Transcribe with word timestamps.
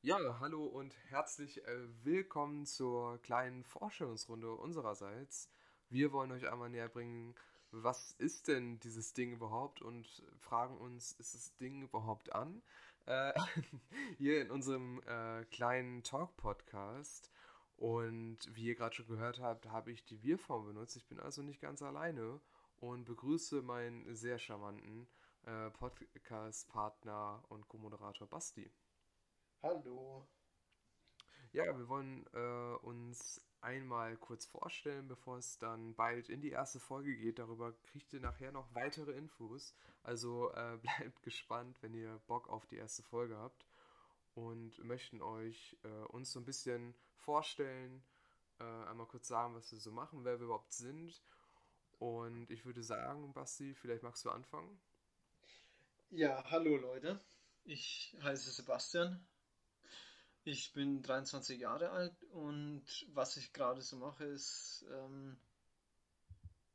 Ja, 0.00 0.38
hallo 0.38 0.64
und 0.64 0.96
herzlich 1.08 1.66
äh, 1.66 2.04
willkommen 2.04 2.66
zur 2.66 3.18
kleinen 3.18 3.64
Vorstellungsrunde 3.64 4.54
unsererseits. 4.54 5.50
Wir 5.88 6.12
wollen 6.12 6.30
euch 6.30 6.48
einmal 6.48 6.70
näher 6.70 6.88
bringen, 6.88 7.34
was 7.72 8.12
ist 8.12 8.46
denn 8.46 8.78
dieses 8.78 9.12
Ding 9.12 9.32
überhaupt 9.32 9.82
und 9.82 10.22
fragen 10.38 10.78
uns, 10.78 11.10
ist 11.14 11.34
das 11.34 11.56
Ding 11.56 11.82
überhaupt 11.82 12.32
an? 12.32 12.62
Äh, 13.06 13.32
hier 14.18 14.40
in 14.40 14.52
unserem 14.52 15.02
äh, 15.04 15.44
kleinen 15.46 16.04
Talk-Podcast. 16.04 17.32
Und 17.76 18.38
wie 18.54 18.66
ihr 18.66 18.76
gerade 18.76 18.94
schon 18.94 19.08
gehört 19.08 19.40
habt, 19.40 19.66
habe 19.66 19.90
ich 19.90 20.04
die 20.04 20.22
Wir-Form 20.22 20.64
benutzt. 20.64 20.96
Ich 20.96 21.08
bin 21.08 21.18
also 21.18 21.42
nicht 21.42 21.60
ganz 21.60 21.82
alleine 21.82 22.40
und 22.76 23.04
begrüße 23.04 23.62
meinen 23.62 24.14
sehr 24.14 24.38
charmanten 24.38 25.08
äh, 25.42 25.70
Podcast-Partner 25.70 27.42
und 27.48 27.66
Co-Moderator 27.66 28.28
Basti. 28.28 28.70
Hallo. 29.60 30.24
Ja, 31.52 31.64
wir 31.76 31.88
wollen 31.88 32.24
äh, 32.32 32.76
uns 32.86 33.40
einmal 33.60 34.16
kurz 34.16 34.46
vorstellen, 34.46 35.08
bevor 35.08 35.38
es 35.38 35.58
dann 35.58 35.94
bald 35.96 36.28
in 36.28 36.40
die 36.40 36.50
erste 36.50 36.78
Folge 36.78 37.16
geht. 37.16 37.40
Darüber 37.40 37.72
kriegt 37.82 38.12
ihr 38.12 38.20
nachher 38.20 38.52
noch 38.52 38.72
weitere 38.74 39.12
Infos. 39.12 39.74
Also 40.04 40.52
äh, 40.52 40.78
bleibt 40.82 41.22
gespannt, 41.22 41.76
wenn 41.82 41.92
ihr 41.92 42.20
Bock 42.28 42.48
auf 42.48 42.66
die 42.66 42.76
erste 42.76 43.02
Folge 43.02 43.36
habt. 43.36 43.66
Und 44.34 44.78
möchten 44.84 45.20
euch 45.20 45.76
äh, 45.82 46.06
uns 46.12 46.30
so 46.30 46.38
ein 46.38 46.44
bisschen 46.44 46.94
vorstellen, 47.16 48.04
äh, 48.60 48.62
einmal 48.62 49.06
kurz 49.06 49.26
sagen, 49.26 49.56
was 49.56 49.72
wir 49.72 49.80
so 49.80 49.90
machen, 49.90 50.24
wer 50.24 50.38
wir 50.38 50.44
überhaupt 50.44 50.72
sind. 50.72 51.20
Und 51.98 52.48
ich 52.50 52.64
würde 52.64 52.84
sagen, 52.84 53.32
Basti, 53.32 53.74
vielleicht 53.74 54.04
magst 54.04 54.24
du 54.24 54.30
anfangen. 54.30 54.80
Ja, 56.10 56.44
hallo 56.48 56.76
Leute. 56.76 57.20
Ich 57.64 58.16
heiße 58.22 58.52
Sebastian, 58.52 59.26
ich 60.48 60.72
bin 60.72 61.02
23 61.02 61.60
Jahre 61.60 61.90
alt 61.90 62.24
und 62.32 62.84
was 63.12 63.36
ich 63.36 63.52
gerade 63.52 63.82
so 63.82 63.96
mache, 63.96 64.24
ist 64.24 64.86
ähm, 64.90 65.36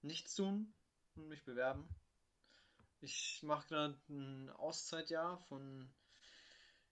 nichts 0.03 0.35
tun 0.35 0.73
und 1.15 1.27
mich 1.27 1.43
bewerben. 1.43 1.89
Ich 3.02 3.41
mache 3.41 3.67
gerade 3.67 3.99
ein 4.09 4.49
Auszeitjahr 4.52 5.39
von 5.49 5.91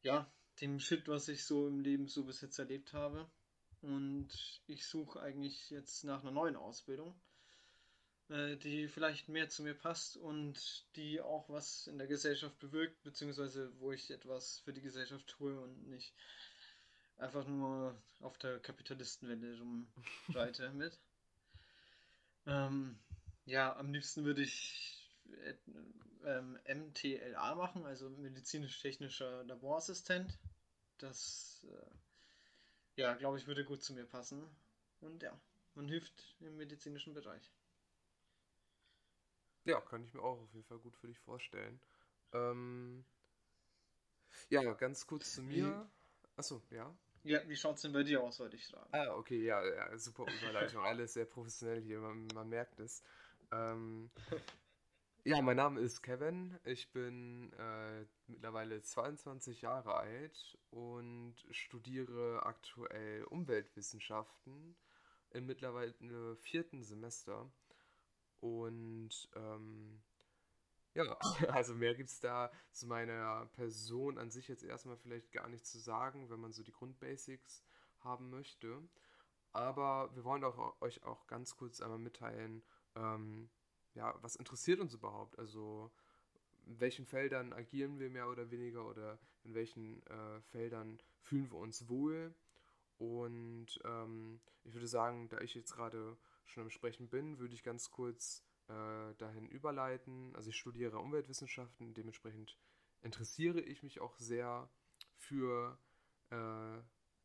ja, 0.01 0.29
dem 0.59 0.79
Shit, 0.79 1.07
was 1.07 1.27
ich 1.27 1.45
so 1.45 1.67
im 1.67 1.79
Leben 1.79 2.07
so 2.07 2.25
bis 2.25 2.41
jetzt 2.41 2.57
erlebt 2.57 2.93
habe. 2.93 3.29
Und 3.81 4.29
ich 4.65 4.85
suche 4.87 5.21
eigentlich 5.21 5.69
jetzt 5.69 6.03
nach 6.03 6.21
einer 6.21 6.31
neuen 6.31 6.55
Ausbildung, 6.55 7.19
äh, 8.29 8.57
die 8.57 8.87
vielleicht 8.87 9.29
mehr 9.29 9.49
zu 9.49 9.63
mir 9.63 9.75
passt 9.75 10.17
und 10.17 10.87
die 10.95 11.21
auch 11.21 11.47
was 11.49 11.87
in 11.87 11.97
der 11.99 12.07
Gesellschaft 12.07 12.57
bewirkt, 12.59 13.01
beziehungsweise 13.03 13.71
wo 13.79 13.91
ich 13.91 14.09
etwas 14.09 14.59
für 14.59 14.73
die 14.73 14.81
Gesellschaft 14.81 15.27
tue 15.27 15.59
und 15.59 15.87
nicht 15.87 16.13
einfach 17.21 17.45
nur 17.45 17.95
auf 18.19 18.37
der 18.37 18.59
Kapitalistenwelle 18.59 19.59
rumreite 19.59 20.69
mit. 20.73 20.99
Ähm, 22.45 22.99
ja, 23.45 23.75
am 23.75 23.93
liebsten 23.93 24.25
würde 24.25 24.41
ich 24.41 25.09
äh, 25.43 25.55
ähm, 26.25 26.59
MTLA 26.67 27.55
machen, 27.55 27.85
also 27.85 28.09
medizinisch-technischer 28.09 29.43
Laborassistent. 29.43 30.37
Das, 30.97 31.65
äh, 31.69 33.01
ja, 33.01 33.13
glaube 33.13 33.37
ich, 33.37 33.47
würde 33.47 33.65
gut 33.65 33.83
zu 33.83 33.93
mir 33.93 34.05
passen. 34.05 34.43
Und 34.99 35.23
ja, 35.23 35.39
man 35.75 35.87
hilft 35.87 36.35
im 36.39 36.57
medizinischen 36.57 37.13
Bereich. 37.13 37.51
Ja, 39.63 39.79
kann 39.79 40.03
ich 40.03 40.13
mir 40.13 40.21
auch 40.21 40.41
auf 40.41 40.53
jeden 40.53 40.65
Fall 40.65 40.79
gut 40.79 40.95
für 40.97 41.07
dich 41.07 41.19
vorstellen. 41.19 41.79
Ähm, 42.33 43.05
ja, 44.49 44.73
ganz 44.73 45.05
kurz 45.05 45.35
zu 45.35 45.43
mir. 45.43 45.89
Achso, 46.35 46.61
ja. 46.71 46.95
Ja, 47.23 47.39
wie 47.47 47.55
schaut 47.55 47.75
es 47.75 47.83
denn 47.83 47.93
bei 47.93 48.03
dir 48.03 48.23
aus, 48.23 48.39
wollte 48.39 48.55
ich 48.55 48.67
fragen. 48.67 48.89
Ah, 48.91 49.13
okay, 49.15 49.43
ja, 49.43 49.63
ja 49.63 49.97
super 49.97 50.25
Überleitung. 50.41 50.83
Alles 50.83 51.13
sehr 51.13 51.25
professionell 51.25 51.81
hier, 51.81 51.99
man, 51.99 52.27
man 52.33 52.49
merkt 52.49 52.79
es. 52.79 53.03
Ähm, 53.51 54.09
ja, 55.23 55.41
mein 55.41 55.57
Name 55.57 55.81
ist 55.81 56.01
Kevin. 56.01 56.57
Ich 56.63 56.91
bin 56.91 57.53
äh, 57.53 58.05
mittlerweile 58.27 58.81
22 58.81 59.61
Jahre 59.61 59.95
alt 59.95 60.57
und 60.71 61.35
studiere 61.51 62.43
aktuell 62.43 63.23
Umweltwissenschaften 63.25 64.75
im 65.29 65.45
mittlerweile 65.45 66.35
vierten 66.37 66.83
Semester. 66.83 67.51
Und 68.39 69.29
ähm, 69.35 70.01
ja, 70.93 71.17
also 71.49 71.73
mehr 71.73 71.95
gibt 71.95 72.09
es 72.09 72.19
da 72.19 72.51
zu 72.71 72.87
meiner 72.87 73.45
Person 73.53 74.17
an 74.17 74.31
sich 74.31 74.47
jetzt 74.47 74.63
erstmal 74.63 74.97
vielleicht 74.97 75.31
gar 75.31 75.47
nicht 75.47 75.65
zu 75.65 75.79
sagen, 75.79 76.29
wenn 76.29 76.39
man 76.39 76.51
so 76.51 76.63
die 76.63 76.71
Grundbasics 76.71 77.63
haben 77.99 78.29
möchte. 78.29 78.81
Aber 79.53 80.13
wir 80.15 80.23
wollen 80.23 80.43
auch, 80.43 80.81
euch 80.81 81.03
auch 81.03 81.27
ganz 81.27 81.55
kurz 81.55 81.81
einmal 81.81 81.99
mitteilen, 81.99 82.63
ähm, 82.95 83.49
ja, 83.93 84.15
was 84.21 84.35
interessiert 84.35 84.79
uns 84.79 84.93
überhaupt? 84.93 85.37
Also 85.37 85.91
in 86.65 86.79
welchen 86.79 87.05
Feldern 87.05 87.53
agieren 87.53 87.99
wir 87.99 88.09
mehr 88.09 88.29
oder 88.29 88.51
weniger 88.51 88.87
oder 88.87 89.19
in 89.43 89.53
welchen 89.53 90.05
äh, 90.07 90.41
Feldern 90.41 91.01
fühlen 91.19 91.51
wir 91.51 91.57
uns 91.57 91.89
wohl? 91.89 92.33
Und 92.97 93.79
ähm, 93.83 94.39
ich 94.63 94.73
würde 94.73 94.87
sagen, 94.87 95.27
da 95.29 95.39
ich 95.39 95.55
jetzt 95.55 95.73
gerade 95.73 96.17
schon 96.45 96.63
am 96.63 96.69
Sprechen 96.69 97.09
bin, 97.09 97.39
würde 97.39 97.53
ich 97.53 97.63
ganz 97.63 97.89
kurz 97.89 98.43
äh, 98.71 99.15
dahin 99.15 99.47
überleiten. 99.47 100.33
Also 100.35 100.49
ich 100.49 100.57
studiere 100.57 100.99
Umweltwissenschaften, 100.99 101.93
dementsprechend 101.93 102.57
interessiere 103.01 103.59
ich 103.59 103.83
mich 103.83 103.99
auch 103.99 104.17
sehr 104.17 104.69
für 105.17 105.77
äh, 106.29 106.79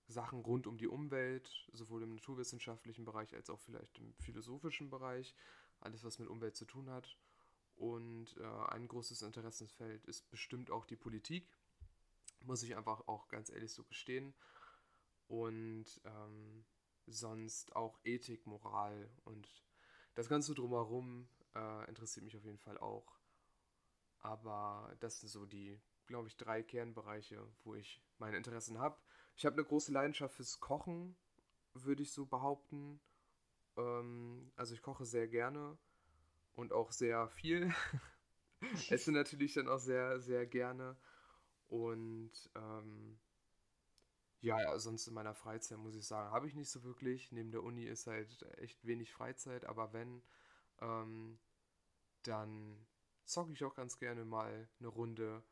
Sachen 0.08 0.40
rund 0.40 0.66
um 0.66 0.76
die 0.76 0.88
Umwelt, 0.88 1.68
sowohl 1.72 2.02
im 2.02 2.14
naturwissenschaftlichen 2.14 3.04
Bereich 3.04 3.34
als 3.34 3.50
auch 3.50 3.60
vielleicht 3.60 3.98
im 3.98 4.14
philosophischen 4.14 4.90
Bereich, 4.90 5.34
alles 5.80 6.04
was 6.04 6.18
mit 6.18 6.28
Umwelt 6.28 6.56
zu 6.56 6.64
tun 6.64 6.90
hat. 6.90 7.16
Und 7.76 8.36
äh, 8.38 8.44
ein 8.70 8.88
großes 8.88 9.22
Interessensfeld 9.22 10.04
ist 10.06 10.28
bestimmt 10.30 10.70
auch 10.70 10.86
die 10.86 10.96
Politik, 10.96 11.46
muss 12.44 12.62
ich 12.62 12.76
einfach 12.76 13.06
auch 13.06 13.28
ganz 13.28 13.50
ehrlich 13.50 13.72
so 13.72 13.84
gestehen. 13.84 14.34
Und 15.28 16.00
ähm, 16.04 16.64
sonst 17.06 17.76
auch 17.76 18.00
Ethik, 18.04 18.46
Moral 18.46 19.10
und 19.24 19.48
das 20.14 20.28
Ganze 20.28 20.54
drumherum 20.54 21.28
äh, 21.56 21.88
interessiert 21.88 22.24
mich 22.24 22.36
auf 22.36 22.44
jeden 22.44 22.58
Fall 22.58 22.78
auch. 22.78 23.18
Aber 24.20 24.94
das 25.00 25.20
sind 25.20 25.28
so 25.28 25.46
die, 25.46 25.80
glaube 26.06 26.28
ich, 26.28 26.36
drei 26.36 26.62
Kernbereiche, 26.62 27.46
wo 27.64 27.74
ich 27.74 28.02
meine 28.18 28.36
Interessen 28.36 28.78
habe. 28.78 28.96
Ich 29.36 29.46
habe 29.46 29.54
eine 29.54 29.64
große 29.64 29.92
Leidenschaft 29.92 30.34
fürs 30.34 30.60
Kochen, 30.60 31.16
würde 31.74 32.02
ich 32.02 32.12
so 32.12 32.26
behaupten. 32.26 33.00
Ähm, 33.76 34.52
also 34.56 34.74
ich 34.74 34.82
koche 34.82 35.04
sehr 35.04 35.28
gerne 35.28 35.78
und 36.54 36.72
auch 36.72 36.92
sehr 36.92 37.28
viel. 37.28 37.72
Esse 38.90 39.12
natürlich 39.12 39.54
dann 39.54 39.68
auch 39.68 39.78
sehr, 39.78 40.20
sehr 40.20 40.46
gerne. 40.46 40.96
Und 41.68 42.32
ähm, 42.54 43.18
ja, 44.40 44.78
sonst 44.78 45.06
in 45.06 45.14
meiner 45.14 45.34
Freizeit 45.34 45.78
muss 45.78 45.96
ich 45.96 46.06
sagen, 46.06 46.30
habe 46.30 46.46
ich 46.46 46.54
nicht 46.54 46.70
so 46.70 46.82
wirklich. 46.84 47.32
Neben 47.32 47.50
der 47.50 47.62
Uni 47.62 47.84
ist 47.84 48.06
halt 48.06 48.42
echt 48.58 48.84
wenig 48.86 49.12
Freizeit, 49.12 49.64
aber 49.64 49.92
wenn, 49.92 50.22
ähm, 50.80 51.38
dann 52.26 52.86
zocke 53.24 53.52
ich 53.52 53.64
auch 53.64 53.74
ganz 53.74 53.98
gerne 53.98 54.24
mal 54.24 54.68
eine 54.78 54.88
Runde. 54.88 55.42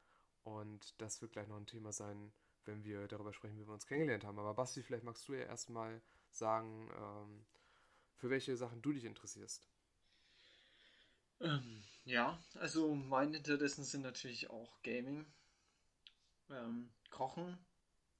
Und 0.43 1.01
das 1.01 1.23
wird 1.23 1.33
gleich 1.33 1.49
noch 1.49 1.57
ein 1.57 1.67
Thema 1.67 1.93
sein, 1.93 2.33
wenn 2.65 2.85
wir 2.85 3.09
darüber 3.09 3.33
sprechen, 3.33 3.59
wie 3.59 3.67
wir 3.67 3.73
uns 3.73 3.87
kennengelernt 3.87 4.25
haben. 4.25 4.39
Aber 4.39 4.55
Basti, 4.55 4.83
vielleicht 4.83 5.05
magst 5.05 5.27
du 5.29 5.35
ja 5.35 5.45
erstmal 5.45 6.03
sagen, 6.31 6.91
ähm, 6.97 7.47
für 8.17 8.31
welche 8.31 8.57
Sachen 8.57 8.83
du 8.83 8.93
dich 8.93 9.05
interessierst. 9.05 9.67
Ähm, 11.41 11.83
ja, 12.05 12.39
also 12.55 12.95
meine 12.95 13.39
Interessen 13.39 13.85
sind 13.85 14.03
natürlich 14.03 14.51
auch 14.51 14.83
Gaming. 14.83 15.27
Ähm, 16.51 16.91
Kochen 17.11 17.59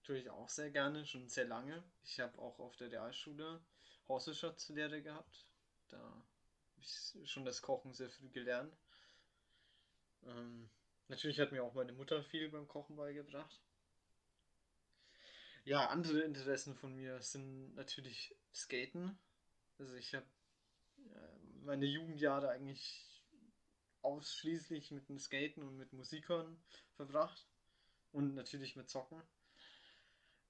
tue 0.03 0.19
ich 0.19 0.31
auch 0.31 0.49
sehr 0.49 0.71
gerne, 0.71 1.05
schon 1.07 1.29
sehr 1.29 1.47
lange. 1.47 1.83
Ich 2.05 2.21
habe 2.21 2.39
auch 2.39 2.59
auf 2.59 2.77
der 2.77 2.91
Realschule 2.91 3.61
Hauswirtschaftslehre 4.09 5.03
gehabt. 5.03 5.47
Da 5.89 6.23
schon 7.25 7.45
das 7.45 7.63
Kochen 7.63 7.93
sehr 7.93 8.11
früh 8.11 8.29
gelernt. 8.31 8.77
Ähm, 10.25 10.71
natürlich 11.09 11.41
hat 11.41 11.53
mir 11.53 11.63
auch 11.63 11.75
meine 11.75 11.93
Mutter 11.93 12.23
viel 12.23 12.49
beim 12.49 12.69
Kochen 12.69 12.97
beigebracht. 12.97 13.61
Ja, 15.65 15.87
andere 15.89 16.21
Interessen 16.21 16.75
von 16.75 16.95
mir 16.95 17.21
sind 17.23 17.75
natürlich 17.75 18.37
Skaten. 18.53 19.19
Also 19.79 19.95
ich 19.95 20.15
habe 20.15 20.27
äh, 20.99 21.39
meine 21.63 21.87
Jugendjahre 21.87 22.51
eigentlich 22.51 23.23
ausschließlich 24.03 24.91
mit 24.91 25.09
dem 25.09 25.19
Skaten 25.19 25.63
und 25.63 25.77
mit 25.77 25.93
Musikern 25.93 26.63
verbracht. 26.97 27.47
Und 28.13 28.35
natürlich 28.35 28.77
mit 28.77 28.89
Zocken. 28.89 29.23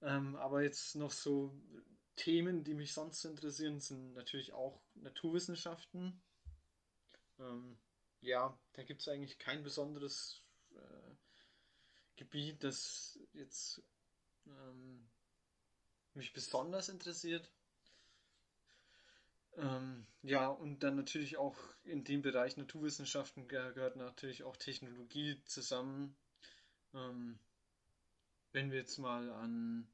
Ähm, 0.01 0.35
aber 0.35 0.61
jetzt 0.61 0.95
noch 0.95 1.11
so 1.11 1.59
Themen, 2.15 2.63
die 2.63 2.73
mich 2.73 2.93
sonst 2.93 3.23
interessieren, 3.25 3.79
sind 3.79 4.13
natürlich 4.13 4.53
auch 4.53 4.81
Naturwissenschaften. 4.95 6.21
Ähm, 7.39 7.77
ja, 8.21 8.57
da 8.73 8.83
gibt 8.83 9.01
es 9.01 9.07
eigentlich 9.07 9.37
kein 9.37 9.63
besonderes 9.63 10.41
äh, 10.71 11.15
Gebiet, 12.15 12.63
das 12.63 13.19
jetzt 13.33 13.83
ähm, 14.47 15.09
mich 16.13 16.33
besonders 16.33 16.89
interessiert. 16.89 17.51
Ähm, 19.57 20.05
ja, 20.21 20.47
und 20.47 20.83
dann 20.83 20.95
natürlich 20.95 21.37
auch 21.37 21.57
in 21.83 22.03
dem 22.03 22.21
Bereich 22.21 22.57
Naturwissenschaften 22.57 23.47
gehört 23.47 23.95
natürlich 23.95 24.43
auch 24.43 24.57
Technologie 24.57 25.41
zusammen. 25.45 26.17
Ähm, 26.93 27.39
wenn 28.51 28.71
wir 28.71 28.79
jetzt 28.79 28.97
mal 28.97 29.29
an 29.31 29.87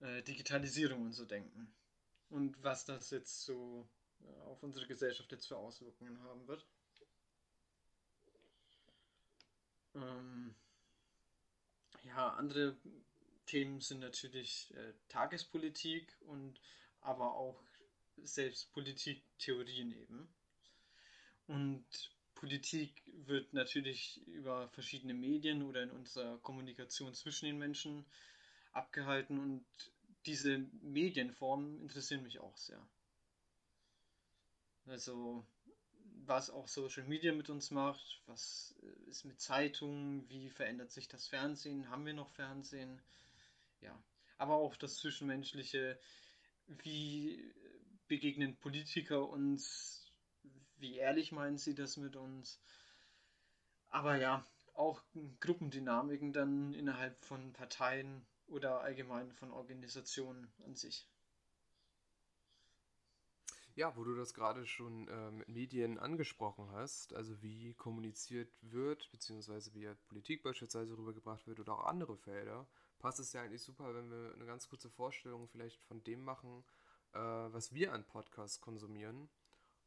äh, 0.00 0.22
Digitalisierung 0.22 1.02
und 1.02 1.12
so 1.12 1.24
denken 1.24 1.72
und 2.30 2.62
was 2.62 2.84
das 2.84 3.10
jetzt 3.10 3.44
so 3.44 3.88
äh, 4.22 4.40
auf 4.42 4.62
unsere 4.62 4.86
Gesellschaft 4.86 5.30
jetzt 5.32 5.48
für 5.48 5.56
Auswirkungen 5.56 6.20
haben 6.22 6.46
wird. 6.46 6.66
Ähm, 9.94 10.54
ja, 12.04 12.30
andere 12.34 12.76
Themen 13.46 13.80
sind 13.80 14.00
natürlich 14.00 14.72
äh, 14.76 14.92
Tagespolitik 15.08 16.16
und 16.20 16.60
aber 17.00 17.34
auch 17.34 17.60
selbst 18.22 18.72
Politiktheorien 18.72 19.92
eben. 19.92 20.28
Und 21.46 21.84
Politik 22.34 23.02
wird 23.26 23.52
natürlich 23.52 24.24
über 24.28 24.68
verschiedene 24.68 25.14
Medien 25.14 25.62
oder 25.62 25.82
in 25.82 25.90
unserer 25.90 26.38
Kommunikation 26.38 27.14
zwischen 27.14 27.46
den 27.46 27.58
Menschen 27.58 28.06
abgehalten 28.72 29.38
und 29.38 29.64
diese 30.26 30.58
Medienformen 30.82 31.80
interessieren 31.80 32.22
mich 32.22 32.40
auch 32.40 32.56
sehr. 32.56 32.80
Also 34.86 35.44
was 36.26 36.50
auch 36.50 36.68
Social 36.68 37.04
Media 37.04 37.32
mit 37.32 37.50
uns 37.50 37.70
macht, 37.70 38.22
was 38.26 38.74
ist 39.06 39.24
mit 39.24 39.40
Zeitungen, 39.40 40.28
wie 40.28 40.50
verändert 40.50 40.92
sich 40.92 41.08
das 41.08 41.26
Fernsehen, 41.26 41.88
haben 41.90 42.06
wir 42.06 42.14
noch 42.14 42.30
Fernsehen, 42.30 43.00
ja, 43.80 43.98
aber 44.38 44.54
auch 44.54 44.76
das 44.76 44.96
Zwischenmenschliche, 44.96 45.98
wie 46.66 47.52
begegnen 48.06 48.56
Politiker 48.56 49.28
uns, 49.28 50.12
wie 50.78 50.96
ehrlich 50.96 51.32
meinen 51.32 51.58
sie 51.58 51.74
das 51.74 51.96
mit 51.96 52.16
uns, 52.16 52.60
aber 53.88 54.16
ja, 54.16 54.44
auch 54.74 55.02
Gruppendynamiken 55.40 56.32
dann 56.32 56.74
innerhalb 56.74 57.18
von 57.18 57.52
Parteien 57.52 58.24
oder 58.50 58.80
allgemein 58.80 59.32
von 59.32 59.50
Organisationen 59.50 60.52
an 60.64 60.74
sich. 60.74 61.06
Ja, 63.76 63.96
wo 63.96 64.04
du 64.04 64.14
das 64.14 64.34
gerade 64.34 64.66
schon 64.66 65.08
äh, 65.08 65.30
mit 65.30 65.48
Medien 65.48 65.98
angesprochen 65.98 66.70
hast, 66.72 67.14
also 67.14 67.40
wie 67.40 67.72
kommuniziert 67.74 68.52
wird, 68.62 69.10
beziehungsweise 69.12 69.72
wie 69.74 69.88
Politik 70.08 70.42
beispielsweise 70.42 70.98
rübergebracht 70.98 71.46
wird 71.46 71.60
oder 71.60 71.74
auch 71.74 71.84
andere 71.84 72.16
Felder, 72.16 72.66
passt 72.98 73.20
es 73.20 73.32
ja 73.32 73.42
eigentlich 73.42 73.62
super, 73.62 73.94
wenn 73.94 74.10
wir 74.10 74.34
eine 74.34 74.44
ganz 74.44 74.68
kurze 74.68 74.90
Vorstellung 74.90 75.48
vielleicht 75.48 75.82
von 75.84 76.02
dem 76.02 76.22
machen, 76.22 76.64
äh, 77.12 77.18
was 77.18 77.72
wir 77.72 77.92
an 77.92 78.04
Podcasts 78.04 78.60
konsumieren, 78.60 79.30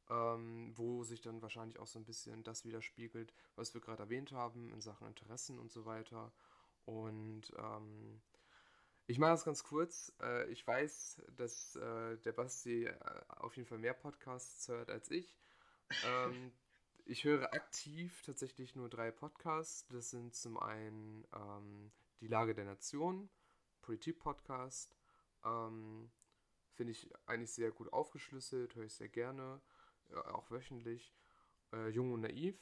ähm, 0.10 0.74
wo 0.76 1.04
sich 1.04 1.22
dann 1.22 1.42
wahrscheinlich 1.42 1.78
auch 1.78 1.88
so 1.88 2.00
ein 2.00 2.06
bisschen 2.06 2.44
das 2.44 2.66
widerspiegelt, 2.66 3.34
was 3.56 3.74
wir 3.74 3.82
gerade 3.82 4.04
erwähnt 4.04 4.32
haben 4.32 4.72
in 4.72 4.82
Sachen 4.82 5.08
Interessen 5.08 5.60
und 5.60 5.72
so 5.72 5.86
weiter. 5.86 6.32
Und 6.86 7.52
ähm, 7.58 8.22
ich 9.14 9.20
mache 9.20 9.34
das 9.34 9.46
ganz 9.46 9.64
kurz. 9.64 10.12
Äh, 10.24 10.50
ich 10.50 10.66
weiß, 10.66 11.22
dass 11.38 11.76
äh, 11.76 12.18
der 12.18 12.32
Basti 12.32 12.86
äh, 12.86 12.96
auf 13.28 13.56
jeden 13.56 13.68
Fall 13.68 13.78
mehr 13.78 13.94
Podcasts 13.94 14.68
hört 14.70 14.90
als 14.90 15.12
ich. 15.12 15.38
Ähm, 16.04 16.52
ich 17.06 17.24
höre 17.24 17.54
aktiv 17.54 18.24
tatsächlich 18.26 18.76
nur 18.76 18.90
drei 18.90 19.12
Podcasts. 19.12 19.86
Das 19.90 20.10
sind 20.10 20.34
zum 20.34 20.58
einen 20.58 21.28
ähm, 21.32 21.92
Die 22.22 22.28
Lage 22.28 22.56
der 22.56 22.66
Nation, 22.66 23.30
Politik-Podcast. 23.84 24.96
Ähm, 25.46 26.10
Finde 26.72 26.94
ich 26.94 27.08
eigentlich 27.28 27.52
sehr 27.52 27.70
gut 27.70 27.94
aufgeschlüsselt, 27.94 28.74
höre 28.74 28.86
ich 28.86 28.96
sehr 28.96 29.10
gerne, 29.10 29.62
auch 30.26 30.50
wöchentlich. 30.50 31.14
Jung 31.92 32.14
und 32.14 32.22
Naiv, 32.22 32.56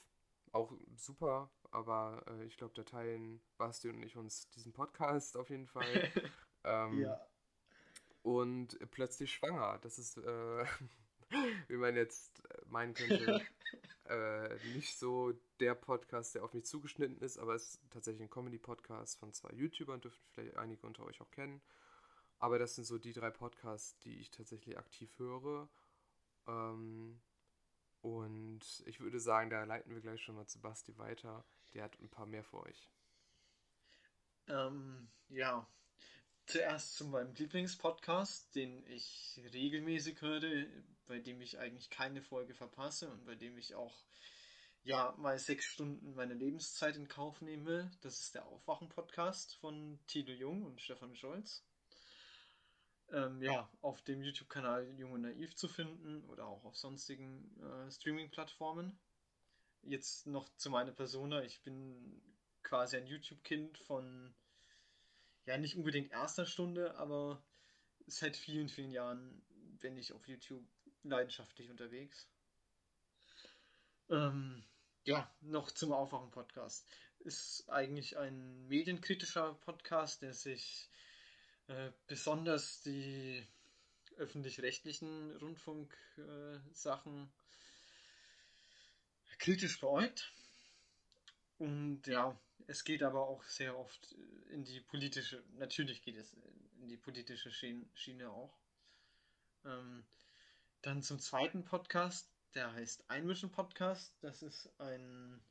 auch 0.52 0.74
super, 0.96 1.50
aber 1.72 2.24
äh, 2.28 2.46
ich 2.46 2.58
glaube, 2.58 2.74
da 2.76 2.84
teilen 2.84 3.42
Basti 3.58 3.90
und 3.90 4.02
ich 4.04 4.18
uns 4.18 4.50
diesen 4.50 4.74
Podcast 4.74 5.38
auf 5.38 5.50
jeden 5.50 5.68
Fall. 5.68 5.86
ähm, 6.64 7.00
ja. 7.00 7.20
Und 8.22 8.78
plötzlich 8.92 9.34
schwanger. 9.34 9.80
Das 9.82 9.98
ist, 9.98 10.18
äh, 10.18 10.66
wie 11.68 11.78
man 11.78 11.96
jetzt 11.96 12.44
meinen 12.68 12.94
könnte, 12.94 13.42
äh, 14.06 14.56
nicht 14.74 14.98
so 14.98 15.34
der 15.60 15.76
Podcast, 15.76 16.36
der 16.36 16.44
auf 16.44 16.54
mich 16.54 16.66
zugeschnitten 16.66 17.18
ist, 17.20 17.38
aber 17.38 17.56
es 17.56 17.76
ist 17.76 17.82
tatsächlich 17.90 18.24
ein 18.24 18.30
Comedy-Podcast 18.30 19.18
von 19.18 19.34
zwei 19.34 19.52
YouTubern, 19.54 20.02
dürften 20.02 20.28
vielleicht 20.32 20.58
einige 20.58 20.86
unter 20.86 21.06
euch 21.06 21.22
auch 21.22 21.32
kennen. 21.32 21.62
Aber 22.40 22.60
das 22.60 22.76
sind 22.76 22.86
so 22.86 22.98
die 22.98 23.14
drei 23.14 23.30
Podcasts, 23.30 23.98
die 24.00 24.20
ich 24.20 24.32
tatsächlich 24.32 24.78
aktiv 24.78 25.18
höre. 25.20 25.70
Ähm, 26.48 27.22
und 28.02 28.62
ich 28.86 29.00
würde 29.00 29.20
sagen, 29.20 29.50
da 29.50 29.64
leiten 29.64 29.94
wir 29.94 30.02
gleich 30.02 30.22
schon 30.22 30.36
mal 30.36 30.48
zu 30.48 30.60
Basti 30.60 30.98
weiter. 30.98 31.46
Der 31.74 31.84
hat 31.84 32.00
ein 32.00 32.10
paar 32.10 32.26
mehr 32.26 32.44
für 32.44 32.62
euch. 32.62 32.90
Ähm, 34.48 35.08
ja, 35.30 35.68
zuerst 36.46 36.96
zu 36.96 37.06
meinem 37.06 37.34
Lieblingspodcast, 37.36 38.56
den 38.56 38.86
ich 38.88 39.40
regelmäßig 39.54 40.22
höre, 40.22 40.66
bei 41.06 41.20
dem 41.20 41.42
ich 41.42 41.60
eigentlich 41.60 41.90
keine 41.90 42.22
Folge 42.22 42.54
verpasse 42.54 43.10
und 43.10 43.26
bei 43.26 43.36
dem 43.36 43.58
ich 43.58 43.76
auch 43.76 43.96
ja 44.84 45.16
mal 45.18 45.38
sechs 45.38 45.66
Stunden 45.66 46.16
meiner 46.16 46.34
Lebenszeit 46.34 46.96
in 46.96 47.08
Kauf 47.08 47.42
nehme. 47.42 47.92
Das 48.02 48.20
ist 48.20 48.34
der 48.34 48.48
Aufwachen-Podcast 48.48 49.56
von 49.58 50.00
Tilo 50.08 50.34
Jung 50.34 50.64
und 50.64 50.82
Stefan 50.82 51.16
Scholz 51.16 51.64
ähm, 53.12 53.42
ja, 53.42 53.70
auf 53.82 54.02
dem 54.04 54.24
YouTube-Kanal 54.24 54.88
Jung 54.98 55.12
und 55.14 55.22
Naiv 55.22 55.56
zu 55.56 55.68
finden 55.68 56.24
oder 56.26 56.46
auch 56.46 56.64
auf 56.64 56.78
sonstigen 56.78 57.52
äh, 57.62 57.92
Streaming-Plattformen. 57.92 58.98
Jetzt 59.84 60.28
noch 60.28 60.50
zu 60.58 60.70
meiner 60.70 60.92
Persona. 60.92 61.44
Ich 61.44 61.62
bin 61.62 62.22
quasi 62.64 62.98
ein 62.98 63.08
YouTube-Kind 63.08 63.78
von, 63.80 64.34
ja, 65.46 65.58
nicht 65.58 65.76
unbedingt 65.76 66.12
erster 66.12 66.46
Stunde, 66.46 66.96
aber 66.98 67.44
seit 68.08 68.38
vielen, 68.38 68.70
vielen 68.70 68.92
Jahren 68.92 69.42
bin 69.80 69.98
ich 69.98 70.14
auf 70.14 70.28
YouTube 70.28 70.64
leidenschaftlich 71.04 71.70
unterwegs. 71.70 72.28
Ähm, 74.10 74.64
ja, 75.04 75.34
noch 75.42 75.72
zum 75.72 75.92
Aufwachen-Podcast. 75.92 76.88
Ist 77.20 77.70
eigentlich 77.70 78.18
ein 78.18 78.68
medienkritischer 78.68 79.54
Podcast, 79.56 80.22
der 80.22 80.34
sich 80.34 80.90
äh, 81.72 81.92
besonders 82.08 82.82
die 82.82 83.48
öffentlich-rechtlichen 84.18 85.38
Rundfunksachen 85.38 87.32
äh, 89.32 89.36
kritisch 89.38 89.80
beäugt. 89.80 90.34
Und 91.60 92.06
ja, 92.08 92.38
es 92.68 92.84
geht 92.84 93.04
aber 93.04 93.28
auch 93.28 93.44
sehr 93.44 93.78
oft 93.78 94.12
in 94.50 94.66
die 94.66 94.82
politische, 94.82 95.44
natürlich 95.54 96.02
geht 96.02 96.18
es 96.18 96.34
in 96.82 96.90
die 96.90 96.98
politische 96.98 97.52
Schiene 97.52 98.30
auch. 98.30 98.60
Ähm, 99.64 100.04
dann 100.82 101.02
zum 101.02 101.20
zweiten 101.20 101.64
Podcast, 101.64 102.30
der 102.54 102.74
heißt 102.74 103.10
Einmischen 103.10 103.52
Podcast. 103.52 104.14
Das 104.22 104.42
ist 104.42 104.70
ein 104.80 105.42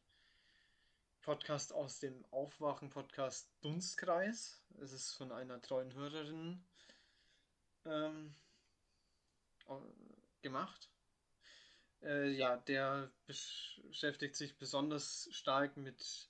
Podcast 1.30 1.72
aus 1.72 2.00
dem 2.00 2.25
Aufwachen-Podcast 2.32 3.49
Dunstkreis. 3.60 4.60
Es 4.80 4.90
ist 4.90 5.12
von 5.12 5.30
einer 5.30 5.62
treuen 5.62 5.94
Hörerin 5.94 6.60
ähm, 7.84 8.34
gemacht. 10.42 10.90
Äh, 12.02 12.30
ja, 12.30 12.56
der 12.56 13.12
beschäftigt 13.26 14.34
sich 14.34 14.58
besonders 14.58 15.28
stark 15.30 15.76
mit 15.76 16.28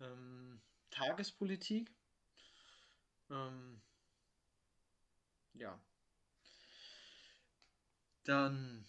ähm, 0.00 0.62
Tagespolitik. 0.88 1.92
Ähm, 3.28 3.82
ja. 5.52 5.78
Dann 8.24 8.88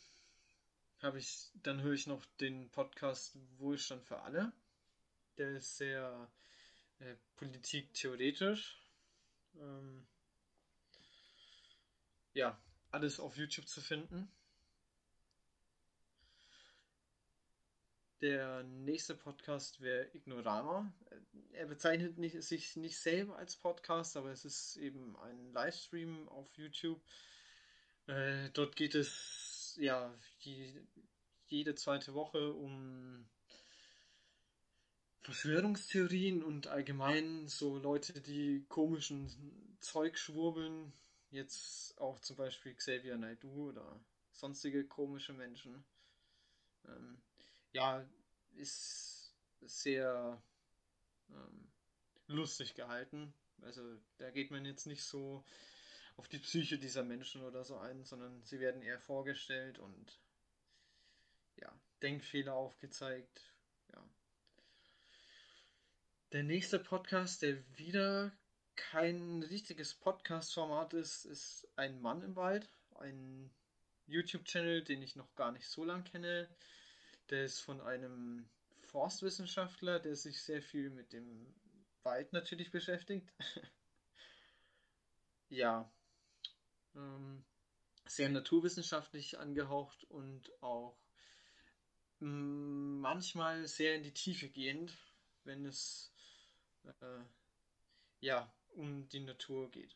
habe 1.01 1.20
ich, 1.20 1.51
dann 1.55 1.81
höre 1.81 1.91
ich 1.91 2.08
noch 2.08 2.25
den 2.39 2.70
Podcast 2.70 3.36
Wohlstand 3.58 4.05
für 4.05 4.22
alle. 4.22 4.53
Der 5.38 5.56
ist 5.56 5.78
sehr 5.78 6.32
äh, 7.00 7.16
politiktheoretisch. 7.36 8.82
Ähm, 9.56 10.06
ja, 12.34 12.62
alles 12.92 13.20
auf 13.20 13.38
YouTube 13.38 13.68
zu 13.68 13.82
finden. 13.82 14.32
Der 18.22 18.62
nächste 18.64 19.16
Podcast 19.16 19.82
wäre 19.82 20.08
Ignorama. 20.14 20.94
Er 21.54 21.66
bezeichnet 21.66 22.20
nicht, 22.20 22.44
sich 22.44 22.76
nicht 22.76 23.00
selber 23.00 23.36
als 23.38 23.56
Podcast, 23.56 24.16
aber 24.16 24.30
es 24.30 24.46
ist 24.46 24.78
eben 24.78 25.18
ein 25.18 25.52
Livestream 25.54 26.30
auf 26.30 26.56
YouTube. 26.56 27.02
Äh, 28.06 28.52
dort 28.52 28.76
geht 28.76 28.94
es 28.94 29.76
ja 29.80 30.14
die, 30.46 30.80
jede 31.48 31.74
zweite 31.74 32.14
Woche 32.14 32.54
um 32.54 33.28
Verschwörungstheorien 35.22 36.44
und 36.44 36.68
allgemein 36.68 37.48
so 37.48 37.78
Leute, 37.78 38.20
die 38.22 38.66
komischen 38.70 39.30
Zeug 39.80 40.18
schwurbeln, 40.18 40.92
jetzt 41.30 41.98
auch 42.00 42.20
zum 42.20 42.38
Beispiel 42.38 42.74
Xavier 42.74 43.18
Naidoo 43.18 43.70
oder 43.70 44.00
sonstige 44.32 44.86
komische 44.86 45.34
Menschen. 45.34 45.84
Ähm, 46.88 47.22
ja, 47.74 48.04
ist 48.56 49.34
sehr 49.62 50.42
ähm, 51.30 51.72
lustig 52.28 52.74
gehalten. 52.74 53.34
Also 53.62 53.82
da 54.18 54.32
geht 54.32 54.50
man 54.50 54.66
jetzt 54.66 54.88
nicht 54.88 55.04
so 55.04 55.46
auf 56.18 56.28
die 56.28 56.40
Psyche 56.40 56.78
dieser 56.78 57.04
Menschen 57.04 57.44
oder 57.44 57.63
so 57.63 57.78
ein, 57.78 58.04
sondern 58.04 58.44
sie 58.44 58.60
werden 58.60 58.82
eher 58.82 59.00
vorgestellt 59.00 59.80
und 59.80 60.20
ja, 61.58 61.72
Denkfehler 62.01 62.54
aufgezeigt. 62.54 63.50
Der 66.32 66.44
nächste 66.44 66.80
Podcast, 66.80 67.42
der 67.42 67.58
wieder 67.78 68.32
kein 68.78 69.44
richtiges 69.44 69.94
Podcast-Format 69.94 70.94
ist, 70.94 71.26
ist 71.26 71.68
Ein 71.76 72.02
Mann 72.02 72.22
im 72.22 72.38
Wald. 72.38 72.70
Ein 72.96 73.52
YouTube-Channel, 74.08 74.82
den 74.82 75.02
ich 75.02 75.18
noch 75.18 75.36
gar 75.36 75.52
nicht 75.52 75.68
so 75.68 75.84
lange 75.84 76.06
kenne. 76.06 76.48
Der 77.32 77.44
ist 77.44 77.60
von 77.60 77.82
einem 77.82 78.50
Forstwissenschaftler, 78.84 80.00
der 80.00 80.16
sich 80.16 80.42
sehr 80.42 80.62
viel 80.62 80.90
mit 80.90 81.12
dem 81.12 81.54
Wald 82.04 82.32
natürlich 82.32 82.72
beschäftigt. 82.72 83.30
ja. 85.50 85.92
Ähm, 86.96 87.44
sehr 88.06 88.30
naturwissenschaftlich 88.30 89.38
angehaucht 89.38 90.06
und 90.06 90.50
auch 90.64 90.96
manchmal 92.20 93.68
sehr 93.68 93.96
in 93.96 94.04
die 94.04 94.14
Tiefe 94.14 94.48
gehend, 94.48 94.98
wenn 95.44 95.66
es 95.66 96.12
äh, 96.86 97.24
ja 98.20 98.52
um 98.76 99.08
die 99.10 99.20
Natur 99.20 99.70
geht. 99.72 99.96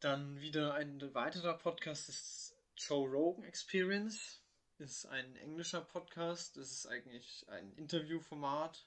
Dann 0.00 0.40
wieder 0.40 0.74
ein 0.74 1.14
weiterer 1.14 1.58
Podcast 1.58 2.08
ist 2.08 2.56
Joe 2.76 3.08
Rogan 3.08 3.44
Experience. 3.44 4.40
Ist 4.78 5.04
ein 5.06 5.36
englischer 5.36 5.82
Podcast. 5.82 6.56
Das 6.56 6.70
ist 6.70 6.86
eigentlich 6.86 7.46
ein 7.48 7.72
Interviewformat. 7.74 8.86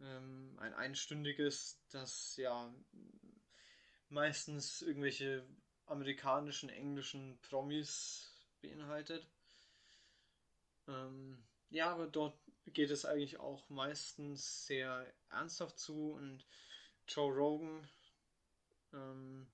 Ähm, 0.00 0.56
ein 0.58 0.72
einstündiges, 0.74 1.78
das 1.90 2.36
ja 2.36 2.72
meistens 4.08 4.82
irgendwelche 4.82 5.46
amerikanischen, 5.86 6.68
englischen 6.68 7.38
Promis 7.42 8.34
beinhaltet. 8.60 9.26
Ähm, 10.88 11.44
ja, 11.70 11.92
aber 11.92 12.06
dort 12.06 12.38
geht 12.76 12.90
es 12.90 13.06
eigentlich 13.06 13.38
auch 13.38 13.66
meistens 13.70 14.66
sehr 14.66 15.10
ernsthaft 15.30 15.78
zu 15.78 16.12
und 16.12 16.44
Joe 17.08 17.32
Rogan 17.32 17.88
ähm, 18.92 19.46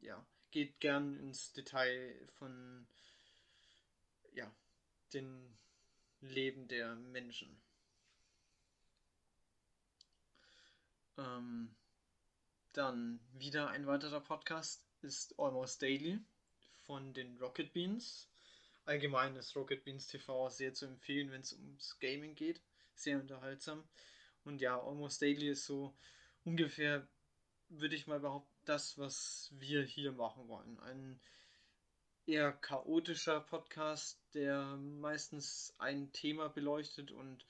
ja, 0.00 0.24
geht 0.50 0.80
gern 0.80 1.14
ins 1.18 1.52
Detail 1.52 2.26
von 2.38 2.86
ja, 4.32 4.50
den 5.12 5.58
Leben 6.22 6.66
der 6.66 6.94
Menschen. 6.96 7.54
Ähm, 11.18 11.76
dann 12.72 13.20
wieder 13.34 13.68
ein 13.68 13.86
weiterer 13.86 14.22
Podcast 14.22 14.82
ist 15.02 15.38
Almost 15.38 15.82
Daily 15.82 16.18
von 16.86 17.12
den 17.12 17.36
Rocket 17.36 17.74
Beans. 17.74 18.26
Allgemein 18.86 19.34
ist 19.36 19.56
Rocket 19.56 19.82
Beans 19.84 20.06
TV 20.06 20.48
sehr 20.50 20.74
zu 20.74 20.86
empfehlen, 20.86 21.30
wenn 21.30 21.40
es 21.40 21.54
ums 21.54 21.98
Gaming 22.00 22.34
geht. 22.34 22.60
Sehr 22.94 23.18
unterhaltsam. 23.18 23.88
Und 24.44 24.60
ja, 24.60 24.78
Almost 24.78 25.22
Daily 25.22 25.48
ist 25.48 25.64
so 25.64 25.96
ungefähr, 26.44 27.08
würde 27.68 27.96
ich 27.96 28.06
mal 28.06 28.20
behaupten, 28.20 28.52
das, 28.66 28.98
was 28.98 29.50
wir 29.52 29.82
hier 29.82 30.12
machen 30.12 30.48
wollen. 30.48 30.78
Ein 30.80 31.20
eher 32.26 32.52
chaotischer 32.52 33.40
Podcast, 33.40 34.20
der 34.34 34.76
meistens 34.76 35.74
ein 35.78 36.12
Thema 36.12 36.48
beleuchtet 36.48 37.10
und 37.10 37.46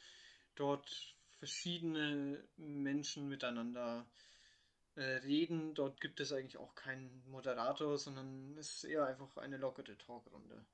dort 0.54 1.16
verschiedene 1.38 2.42
Menschen 2.56 3.28
miteinander 3.28 4.06
äh, 4.94 5.02
reden. 5.02 5.74
Dort 5.74 6.00
gibt 6.00 6.20
es 6.20 6.32
eigentlich 6.32 6.58
auch 6.58 6.74
keinen 6.74 7.22
Moderator, 7.28 7.98
sondern 7.98 8.56
es 8.56 8.76
ist 8.76 8.84
eher 8.84 9.06
einfach 9.06 9.36
eine 9.36 9.56
lockere 9.56 9.96
Talkrunde. 9.98 10.64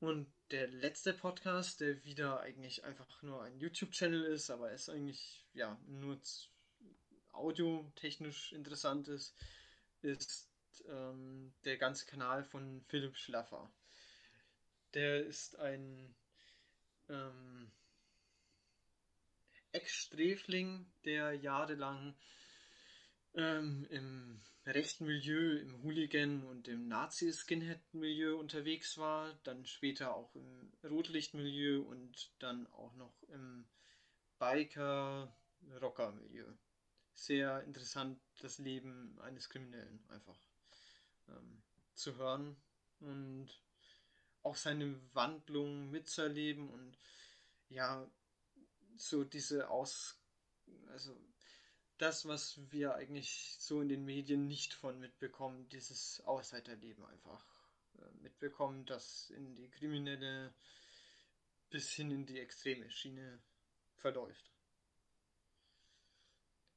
Und 0.00 0.32
der 0.52 0.68
letzte 0.68 1.12
Podcast, 1.12 1.80
der 1.80 2.04
wieder 2.04 2.40
eigentlich 2.40 2.84
einfach 2.84 3.22
nur 3.22 3.42
ein 3.42 3.58
YouTube-Channel 3.58 4.24
ist, 4.24 4.48
aber 4.50 4.70
ist 4.70 4.88
eigentlich 4.88 5.44
ja 5.54 5.76
nur 5.86 6.20
audiotechnisch 7.32 8.52
interessant 8.52 9.08
ist, 9.08 9.34
ist 10.02 10.48
ähm, 10.88 11.52
der 11.64 11.76
ganze 11.78 12.06
Kanal 12.06 12.44
von 12.44 12.82
Philipp 12.88 13.16
Schlaffer. 13.16 13.70
Der 14.94 15.24
ist 15.26 15.58
ein 15.58 16.14
ähm, 17.08 17.72
Ex-Sträfling, 19.72 20.86
der 21.04 21.34
jahrelang 21.34 22.14
ähm, 23.38 23.86
im 23.90 24.40
rechten 24.66 25.06
Milieu, 25.06 25.56
im 25.58 25.82
Hooligan- 25.82 26.44
und 26.44 26.68
im 26.68 26.88
Nazi-Skinhead-Milieu 26.88 28.36
unterwegs 28.36 28.98
war, 28.98 29.32
dann 29.44 29.64
später 29.64 30.14
auch 30.14 30.34
im 30.34 30.70
Rotlicht-Milieu 30.84 31.80
und 31.82 32.30
dann 32.40 32.66
auch 32.72 32.94
noch 32.96 33.22
im 33.28 33.64
Biker-Rocker-Milieu. 34.38 36.52
Sehr 37.14 37.62
interessant, 37.62 38.20
das 38.40 38.58
Leben 38.58 39.18
eines 39.20 39.48
Kriminellen 39.48 40.04
einfach 40.08 40.38
ähm, 41.28 41.62
zu 41.94 42.16
hören 42.16 42.56
und 43.00 43.48
auch 44.42 44.56
seine 44.56 45.00
Wandlung 45.14 45.90
mitzuerleben 45.90 46.68
und 46.70 46.98
ja, 47.68 48.10
so 48.96 49.22
diese 49.24 49.70
Aus, 49.70 50.20
also 50.88 51.16
das, 51.98 52.26
was 52.26 52.58
wir 52.70 52.94
eigentlich 52.94 53.56
so 53.58 53.80
in 53.80 53.88
den 53.88 54.04
Medien 54.04 54.46
nicht 54.46 54.72
von 54.72 54.98
mitbekommen, 55.00 55.68
dieses 55.68 56.20
Außenseiterleben 56.24 57.04
einfach 57.04 57.44
äh, 57.98 58.22
mitbekommen, 58.22 58.86
das 58.86 59.30
in 59.30 59.54
die 59.56 59.68
kriminelle 59.68 60.54
bis 61.70 61.92
hin 61.92 62.10
in 62.10 62.24
die 62.24 62.38
extreme 62.38 62.90
Schiene 62.90 63.40
verläuft. 63.96 64.50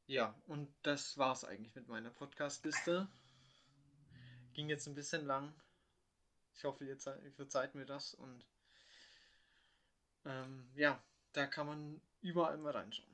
Ja, 0.07 0.35
und 0.47 0.73
das 0.81 1.17
war's 1.17 1.45
eigentlich 1.45 1.73
mit 1.75 1.87
meiner 1.87 2.09
Podcast-Liste. 2.09 3.07
Ging 4.53 4.67
jetzt 4.67 4.87
ein 4.87 4.95
bisschen 4.95 5.25
lang. 5.25 5.53
Ich 6.55 6.65
hoffe, 6.65 6.83
ihr, 6.83 6.97
verzeiht 6.99 7.75
mir 7.75 7.85
das 7.85 8.13
und 8.13 8.45
ähm, 10.25 10.69
ja, 10.75 11.01
da 11.31 11.47
kann 11.47 11.67
man 11.67 12.01
überall 12.21 12.57
mal 12.57 12.73
reinschauen. 12.73 13.10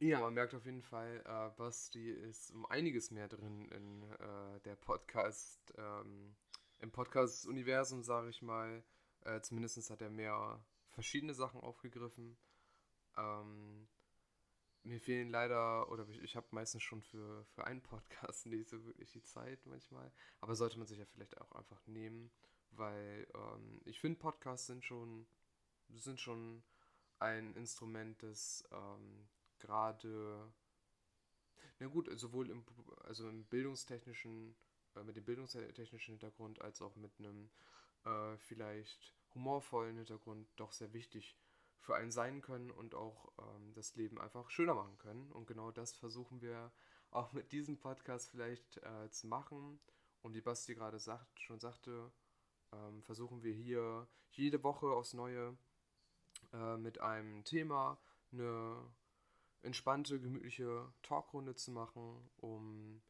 Ja, 0.00 0.20
man 0.20 0.34
merkt 0.34 0.54
auf 0.54 0.66
jeden 0.66 0.82
Fall, 0.82 1.22
äh, 1.24 1.56
Basti 1.56 2.10
ist 2.10 2.50
um 2.50 2.66
einiges 2.66 3.10
mehr 3.10 3.28
drin 3.28 3.68
in 3.70 4.02
äh, 4.02 4.60
der 4.64 4.76
Podcast, 4.76 5.72
ähm, 5.78 6.34
im 6.80 6.90
Podcast-Universum, 6.90 8.02
sage 8.02 8.28
ich 8.28 8.42
mal. 8.42 8.82
Äh, 9.20 9.40
Zumindest 9.40 9.90
hat 9.90 10.02
er 10.02 10.10
mehr 10.10 10.64
verschiedene 10.90 11.32
Sachen 11.32 11.60
aufgegriffen. 11.60 12.36
Ähm, 13.16 13.88
mir 14.82 15.00
fehlen 15.00 15.30
leider, 15.30 15.90
oder 15.90 16.06
ich, 16.08 16.22
ich 16.22 16.36
habe 16.36 16.46
meistens 16.50 16.82
schon 16.82 17.02
für, 17.02 17.44
für 17.54 17.64
einen 17.66 17.80
Podcast 17.82 18.46
nicht 18.46 18.68
so 18.68 18.84
wirklich 18.84 19.12
die 19.12 19.22
Zeit 19.22 19.64
manchmal. 19.64 20.12
Aber 20.40 20.56
sollte 20.56 20.78
man 20.78 20.88
sich 20.88 20.98
ja 20.98 21.06
vielleicht 21.06 21.40
auch 21.40 21.52
einfach 21.52 21.86
nehmen, 21.86 22.30
weil 22.72 23.26
ähm, 23.34 23.80
ich 23.84 24.00
finde, 24.00 24.18
Podcasts 24.18 24.66
sind 24.66 24.84
schon, 24.84 25.26
sind 25.94 26.20
schon 26.20 26.64
ein 27.20 27.54
Instrument, 27.54 28.22
das 28.22 28.64
ähm, 28.72 29.28
gerade, 29.60 30.52
na 31.78 31.86
gut, 31.86 32.08
sowohl 32.18 32.50
im, 32.50 32.64
also 33.04 33.28
im 33.28 33.44
bildungstechnischen, 33.44 34.56
äh, 34.96 35.02
mit 35.02 35.16
dem 35.16 35.24
bildungstechnischen 35.24 36.12
Hintergrund 36.12 36.60
als 36.60 36.82
auch 36.82 36.96
mit 36.96 37.12
einem 37.18 37.50
äh, 38.04 38.36
vielleicht 38.38 39.14
humorvollen 39.34 39.96
Hintergrund 39.96 40.48
doch 40.56 40.72
sehr 40.72 40.92
wichtig 40.92 41.36
für 41.78 41.96
einen 41.96 42.10
sein 42.10 42.40
können 42.40 42.70
und 42.70 42.94
auch 42.94 43.32
ähm, 43.38 43.74
das 43.74 43.94
Leben 43.94 44.20
einfach 44.20 44.50
schöner 44.50 44.74
machen 44.74 44.96
können. 44.98 45.30
Und 45.32 45.46
genau 45.46 45.70
das 45.70 45.94
versuchen 45.94 46.40
wir 46.40 46.72
auch 47.10 47.32
mit 47.32 47.52
diesem 47.52 47.78
Podcast 47.78 48.30
vielleicht 48.30 48.78
äh, 48.78 49.10
zu 49.10 49.26
machen. 49.26 49.80
Und 50.22 50.34
wie 50.34 50.40
Basti 50.40 50.74
gerade 50.74 50.98
sagt, 50.98 51.40
schon 51.40 51.60
sagte, 51.60 52.10
ähm, 52.72 53.02
versuchen 53.02 53.42
wir 53.42 53.52
hier 53.52 54.08
jede 54.30 54.62
Woche 54.62 54.86
aufs 54.86 55.12
Neue 55.12 55.56
äh, 56.52 56.76
mit 56.78 57.00
einem 57.00 57.44
Thema 57.44 57.98
eine 58.32 58.82
entspannte, 59.64 60.20
gemütliche 60.20 60.92
Talkrunde 61.02 61.54
zu 61.54 61.70
machen, 61.72 62.30
um 62.36 63.02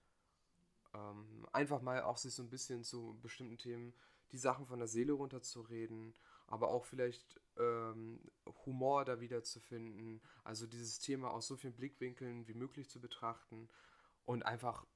ähm, 0.94 1.46
einfach 1.52 1.82
mal 1.82 2.02
auch 2.02 2.16
sich 2.16 2.34
so 2.34 2.42
ein 2.42 2.50
bisschen 2.50 2.84
zu 2.84 3.18
bestimmten 3.20 3.58
Themen 3.58 3.94
die 4.32 4.38
Sachen 4.38 4.66
von 4.66 4.78
der 4.78 4.88
Seele 4.88 5.12
runterzureden 5.12 6.14
aber 6.46 6.68
auch 6.68 6.84
vielleicht 6.84 7.40
ähm, 7.56 8.20
Humor 8.66 9.04
da 9.04 9.20
wieder 9.20 9.42
zu 9.42 9.60
finden. 9.60 10.20
Also 10.42 10.66
dieses 10.66 10.98
Thema 10.98 11.30
aus 11.30 11.46
so 11.46 11.56
vielen 11.56 11.74
Blickwinkeln 11.74 12.46
wie 12.46 12.54
möglich 12.54 12.88
zu 12.88 13.00
betrachten 13.00 13.68
und 14.24 14.44
einfach 14.44 14.86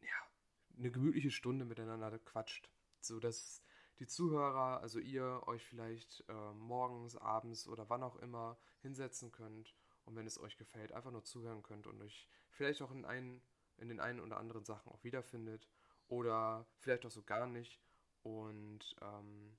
ja, 0.00 0.76
eine 0.76 0.90
gemütliche 0.90 1.30
Stunde 1.30 1.64
miteinander 1.64 2.18
quatscht. 2.18 2.70
So 3.00 3.20
dass 3.20 3.62
die 3.98 4.06
Zuhörer, 4.06 4.80
also 4.80 4.98
ihr, 4.98 5.42
euch 5.46 5.64
vielleicht 5.64 6.24
äh, 6.28 6.52
morgens, 6.54 7.16
abends 7.16 7.66
oder 7.66 7.88
wann 7.88 8.02
auch 8.02 8.16
immer 8.16 8.58
hinsetzen 8.80 9.32
könnt 9.32 9.74
und 10.08 10.16
wenn 10.16 10.26
es 10.26 10.40
euch 10.40 10.56
gefällt, 10.56 10.92
einfach 10.92 11.10
nur 11.10 11.22
zuhören 11.22 11.62
könnt 11.62 11.86
und 11.86 12.00
euch 12.00 12.26
vielleicht 12.48 12.80
auch 12.80 12.90
in, 12.90 13.04
einen, 13.04 13.42
in 13.76 13.88
den 13.88 14.00
einen 14.00 14.20
oder 14.20 14.38
anderen 14.38 14.64
Sachen 14.64 14.90
auch 14.90 15.04
wiederfindet 15.04 15.68
oder 16.08 16.66
vielleicht 16.78 17.04
auch 17.04 17.10
so 17.10 17.22
gar 17.22 17.46
nicht. 17.46 17.78
Und 18.22 18.96
ähm, 19.02 19.54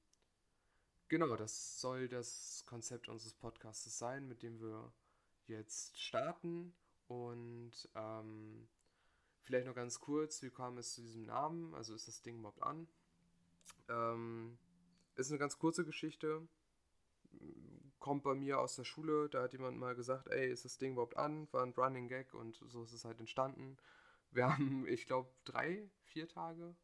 genau, 1.07 1.35
das 1.35 1.79
soll 1.79 2.09
das 2.09 2.63
Konzept 2.65 3.09
unseres 3.09 3.35
Podcasts 3.35 3.97
sein, 3.99 4.27
mit 4.27 4.41
dem 4.41 4.59
wir 4.59 4.91
jetzt 5.45 5.99
starten. 5.99 6.73
Und 7.07 7.87
ähm, 7.93 8.67
vielleicht 9.43 9.67
noch 9.67 9.75
ganz 9.75 9.99
kurz, 9.99 10.41
wie 10.41 10.49
kam 10.49 10.79
es 10.79 10.95
zu 10.95 11.01
diesem 11.01 11.25
Namen? 11.25 11.75
Also 11.75 11.93
ist 11.93 12.07
das 12.07 12.23
Ding 12.23 12.39
überhaupt 12.39 12.63
an? 12.63 12.87
Ähm, 13.87 14.57
ist 15.13 15.29
eine 15.29 15.39
ganz 15.39 15.59
kurze 15.59 15.85
Geschichte. 15.85 16.47
Kommt 17.99 18.23
bei 18.23 18.33
mir 18.33 18.59
aus 18.59 18.75
der 18.75 18.85
Schule, 18.85 19.29
da 19.29 19.43
hat 19.43 19.53
jemand 19.53 19.77
mal 19.77 19.95
gesagt, 19.95 20.27
ey, 20.29 20.49
ist 20.49 20.65
das 20.65 20.77
Ding 20.77 20.93
überhaupt 20.93 21.17
an? 21.17 21.47
War 21.51 21.63
ein 21.63 21.73
Running 21.73 22.07
Gag 22.07 22.33
und 22.33 22.55
so 22.67 22.83
ist 22.83 22.93
es 22.93 23.05
halt 23.05 23.19
entstanden. 23.19 23.77
Wir 24.31 24.47
haben, 24.47 24.87
ich 24.87 25.05
glaube, 25.05 25.29
drei, 25.43 25.89
vier 26.03 26.27
Tage 26.27 26.75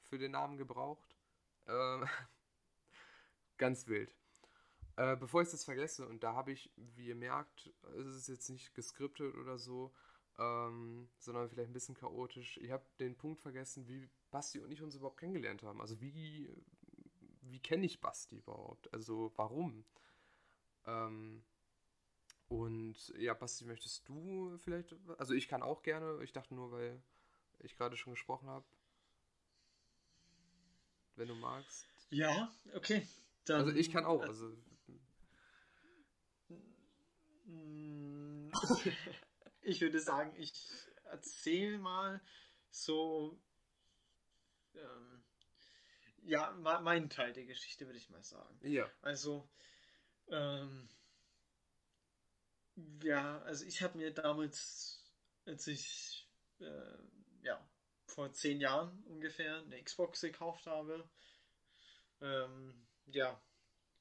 für 0.00 0.18
den 0.18 0.32
Namen 0.32 0.56
gebraucht. 0.56 1.16
Ähm, 1.66 2.06
ganz 3.58 3.86
wild. 3.88 4.14
Äh, 4.96 5.16
bevor 5.16 5.42
ich 5.42 5.50
das 5.50 5.64
vergesse, 5.64 6.06
und 6.06 6.22
da 6.22 6.34
habe 6.34 6.52
ich, 6.52 6.72
wie 6.76 7.08
ihr 7.08 7.16
merkt, 7.16 7.72
es 7.98 8.06
ist 8.14 8.28
jetzt 8.28 8.48
nicht 8.48 8.74
geskriptet 8.74 9.34
oder 9.36 9.58
so, 9.58 9.92
ähm, 10.38 11.08
sondern 11.18 11.48
vielleicht 11.48 11.70
ein 11.70 11.74
bisschen 11.74 11.96
chaotisch. 11.96 12.58
Ich 12.58 12.70
habe 12.70 12.84
den 13.00 13.16
Punkt 13.16 13.40
vergessen, 13.40 13.86
wie 13.88 14.08
Basti 14.30 14.60
und 14.60 14.70
ich 14.70 14.82
uns 14.82 14.94
überhaupt 14.94 15.18
kennengelernt 15.18 15.62
haben. 15.62 15.80
Also 15.80 16.00
wie, 16.00 16.48
wie 17.42 17.60
kenne 17.60 17.86
ich 17.86 18.00
Basti 18.00 18.36
überhaupt? 18.36 18.92
Also 18.92 19.32
warum? 19.36 19.84
Ähm, 20.86 21.42
und 22.48 23.08
ja, 23.18 23.34
Basti, 23.34 23.64
möchtest 23.64 24.08
du 24.08 24.56
vielleicht, 24.58 24.94
also 25.18 25.34
ich 25.34 25.48
kann 25.48 25.62
auch 25.62 25.82
gerne, 25.82 26.22
ich 26.22 26.32
dachte 26.32 26.54
nur, 26.54 26.70
weil 26.72 27.02
ich 27.60 27.76
gerade 27.76 27.96
schon 27.96 28.12
gesprochen 28.12 28.48
habe, 28.48 28.64
wenn 31.16 31.28
du 31.28 31.34
magst. 31.34 31.86
Ja, 32.10 32.52
okay. 32.74 33.06
Dann, 33.44 33.60
also 33.60 33.72
ich 33.72 33.90
kann 33.90 34.04
auch, 34.04 34.22
äh, 34.22 34.26
also. 34.26 34.56
ich 39.62 39.80
würde 39.80 40.00
sagen, 40.00 40.34
ich 40.36 40.70
erzähle 41.04 41.78
mal 41.78 42.20
so 42.70 43.38
ähm, 44.74 45.24
ja, 46.24 46.52
mein 46.52 47.10
Teil 47.10 47.32
der 47.32 47.44
Geschichte, 47.44 47.86
würde 47.86 47.98
ich 47.98 48.10
mal 48.10 48.22
sagen. 48.22 48.58
Ja. 48.62 48.90
Also, 49.02 49.48
ähm, 50.28 50.88
ja, 53.02 53.40
also 53.42 53.64
ich 53.64 53.82
habe 53.82 53.98
mir 53.98 54.12
damals, 54.12 55.02
als 55.46 55.66
ich, 55.66 56.28
äh, 56.60 56.98
ja, 57.42 57.68
vor 58.06 58.32
zehn 58.32 58.60
Jahren 58.60 59.02
ungefähr 59.04 59.58
eine 59.58 59.82
Xbox 59.82 60.20
gekauft 60.20 60.66
habe, 60.66 61.08
ähm, 62.20 62.86
ja, 63.06 63.40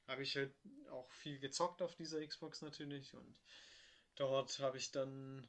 habe 0.07 0.23
ich 0.23 0.35
halt 0.35 0.53
auch 0.89 1.11
viel 1.11 1.39
gezockt 1.39 1.81
auf 1.81 1.95
dieser 1.95 2.25
Xbox 2.25 2.61
natürlich 2.61 3.13
und 3.13 3.37
dort 4.15 4.59
habe 4.59 4.77
ich 4.77 4.91
dann 4.91 5.47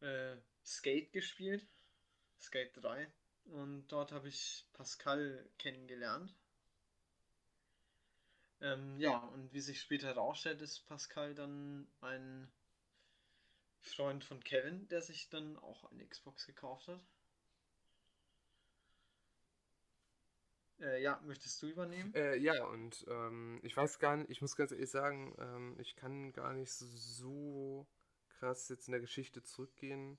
äh, 0.00 0.36
Skate 0.64 1.12
gespielt, 1.12 1.66
Skate 2.40 2.76
3 2.76 3.12
und 3.44 3.86
dort 3.88 4.12
habe 4.12 4.28
ich 4.28 4.66
Pascal 4.72 5.48
kennengelernt. 5.58 6.34
Ähm, 8.66 8.98
ja, 8.98 9.18
und 9.18 9.52
wie 9.52 9.60
sich 9.60 9.80
später 9.80 10.08
herausstellt, 10.08 10.60
ist 10.60 10.86
Pascal 10.86 11.34
dann 11.34 11.86
ein 12.00 12.50
Freund 13.80 14.24
von 14.24 14.42
Kevin, 14.42 14.88
der 14.88 15.02
sich 15.02 15.28
dann 15.28 15.56
auch 15.58 15.90
eine 15.90 16.06
Xbox 16.06 16.46
gekauft 16.46 16.88
hat. 16.88 17.04
Äh, 20.80 21.02
ja, 21.02 21.20
möchtest 21.24 21.62
du 21.62 21.68
übernehmen? 21.68 22.12
Äh, 22.14 22.36
ja, 22.36 22.64
und 22.66 23.06
ähm, 23.08 23.60
ich 23.62 23.76
weiß 23.76 23.98
gar 23.98 24.16
nicht, 24.16 24.30
ich 24.30 24.42
muss 24.42 24.56
ganz 24.56 24.72
ehrlich 24.72 24.90
sagen, 24.90 25.34
ähm, 25.38 25.76
ich 25.78 25.96
kann 25.96 26.32
gar 26.32 26.52
nicht 26.52 26.72
so 26.72 27.86
krass 28.28 28.68
jetzt 28.68 28.88
in 28.88 28.92
der 28.92 29.00
Geschichte 29.00 29.42
zurückgehen 29.42 30.18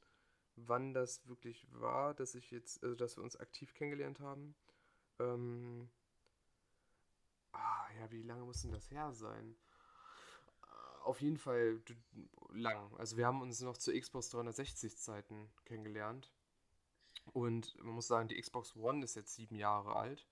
wann 0.57 0.93
das 0.93 1.25
wirklich 1.27 1.67
war, 1.71 2.13
dass 2.13 2.36
ich 2.36 2.51
jetzt, 2.51 2.83
also 2.83 2.95
dass 2.95 3.15
wir 3.15 3.23
uns 3.23 3.38
aktiv 3.38 3.73
kennengelernt 3.73 4.19
haben. 4.19 4.55
Ähm, 5.19 5.89
ah, 7.53 7.88
ja, 7.99 8.12
wie 8.12 8.23
lange 8.23 8.43
muss 8.43 8.62
denn 8.62 8.71
das 8.71 8.89
her 8.91 9.12
sein? 9.13 9.55
Auf 11.03 11.21
jeden 11.21 11.38
Fall 11.38 11.81
lang. 12.53 12.93
Also 12.97 13.17
wir 13.17 13.25
haben 13.25 13.41
uns 13.41 13.62
noch 13.62 13.77
zu 13.77 13.97
Xbox 13.97 14.29
360 14.29 14.97
Zeiten 14.97 15.49
kennengelernt. 15.65 16.31
Und 17.33 17.75
man 17.83 17.95
muss 17.95 18.07
sagen, 18.07 18.27
die 18.27 18.39
Xbox 18.39 18.75
One 18.75 19.03
ist 19.03 19.15
jetzt 19.15 19.36
sieben 19.36 19.55
Jahre 19.55 19.95
alt. 19.95 20.27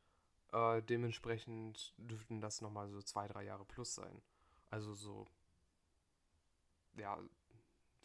Äh, 0.52 0.82
dementsprechend 0.84 1.94
dürften 1.98 2.42
das 2.42 2.62
nochmal 2.62 2.90
so 2.90 3.02
zwei, 3.02 3.28
drei 3.28 3.44
Jahre 3.44 3.66
plus 3.66 3.96
sein. 3.96 4.22
Also 4.70 4.94
so, 4.94 5.28
ja, 6.98 7.20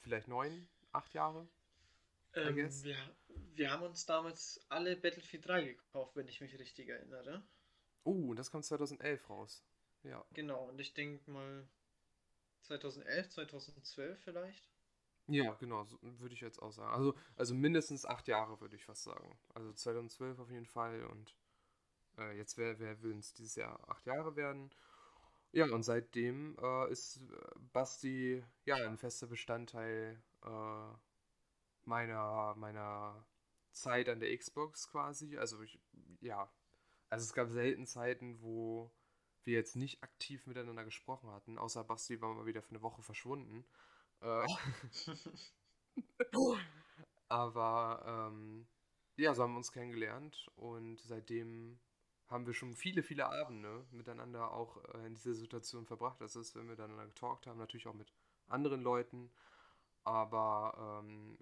vielleicht 0.01 0.29
neun, 0.29 0.69
acht 0.93 1.13
Jahre. 1.15 1.49
Ähm, 2.35 2.57
wir, 2.57 2.97
wir 3.55 3.71
haben 3.71 3.83
uns 3.83 4.07
damals 4.07 4.61
alle 4.69 4.97
Battlefield 4.97 5.47
3 5.47 5.65
gekauft, 5.65 6.17
wenn 6.17 6.29
ich 6.29 6.41
mich 6.41 6.59
richtig 6.59 6.89
erinnere. 6.89 7.43
Oh, 8.05 8.35
das 8.35 8.51
kam 8.51 8.63
2011 8.63 9.29
raus. 9.29 9.65
Ja. 10.03 10.25
Genau, 10.33 10.69
und 10.69 10.81
ich 10.81 10.95
denke 10.95 11.31
mal 11.31 11.69
2011, 12.63 13.31
2012 13.31 14.19
vielleicht. 14.21 14.69
Ja, 15.27 15.55
genau, 15.55 15.85
so 15.85 15.99
würde 16.03 16.35
ich 16.35 16.41
jetzt 16.41 16.61
auch 16.61 16.73
sagen. 16.73 16.93
Also, 16.93 17.15
also 17.37 17.55
mindestens 17.55 18.05
acht 18.05 18.27
Jahre 18.27 18.61
würde 18.61 18.77
ich 18.77 18.85
fast 18.85 19.05
sagen. 19.05 19.39
Also 19.55 19.73
2012 19.73 20.39
auf 20.39 20.51
jeden 20.51 20.67
Fall 20.67 21.05
und 21.05 21.37
äh, 22.19 22.37
jetzt 22.37 22.59
wer, 22.59 22.79
wer 22.81 23.01
will 23.03 23.19
es 23.19 23.33
dieses 23.35 23.55
Jahr 23.55 23.89
acht 23.89 24.07
Jahre 24.07 24.35
werden. 24.37 24.71
Ja, 25.53 25.67
und 25.67 25.83
seitdem 25.83 26.57
äh, 26.61 26.91
ist 26.91 27.21
Basti 27.73 28.45
ja 28.65 28.77
ein 28.77 28.99
fester 28.99 29.27
Bestandteil 29.27 30.23
äh, 30.45 30.95
meiner, 31.85 32.55
meiner 32.57 33.25
Zeit 33.73 34.09
an 34.09 34.21
der 34.21 34.37
Xbox 34.37 34.89
quasi. 34.89 35.37
Also 35.39 35.61
ich, 35.63 35.81
ja, 36.21 36.51
also 37.11 37.25
es 37.25 37.33
gab 37.33 37.51
selten 37.51 37.87
Zeiten, 37.87 38.41
wo 38.41 38.91
wir 39.45 39.55
jetzt 39.55 39.77
nicht 39.77 40.03
aktiv 40.03 40.47
miteinander 40.47 40.85
gesprochen 40.85 41.31
hatten, 41.31 41.59
außer 41.59 41.85
Basti 41.85 42.21
war 42.21 42.35
mal 42.35 42.47
wieder 42.47 42.63
für 42.63 42.71
eine 42.71 42.83
Woche 42.83 43.03
verschwunden. 43.03 43.65
Äh, 44.21 44.47
aber 47.29 48.31
ähm, 48.33 48.67
ja, 49.17 49.35
so 49.35 49.43
haben 49.43 49.53
wir 49.53 49.59
uns 49.59 49.73
kennengelernt 49.73 50.51
und 50.57 51.01
seitdem 51.01 51.79
haben 52.29 52.47
wir 52.47 52.55
schon 52.55 52.75
viele, 52.75 53.03
viele 53.03 53.27
Abende 53.27 53.85
miteinander 53.91 54.53
auch 54.53 54.83
äh, 54.95 55.07
in 55.07 55.15
dieser 55.15 55.35
Situation 55.35 55.85
verbracht. 55.85 56.21
Das 56.21 56.37
ist, 56.37 56.55
wenn 56.55 56.63
wir 56.63 56.71
miteinander 56.71 57.07
getalkt 57.07 57.47
haben, 57.47 57.59
natürlich 57.59 57.89
auch 57.89 57.95
mit 57.95 58.13
anderen 58.47 58.83
Leuten. 58.83 59.31
Aber 60.05 61.03
ähm, 61.03 61.39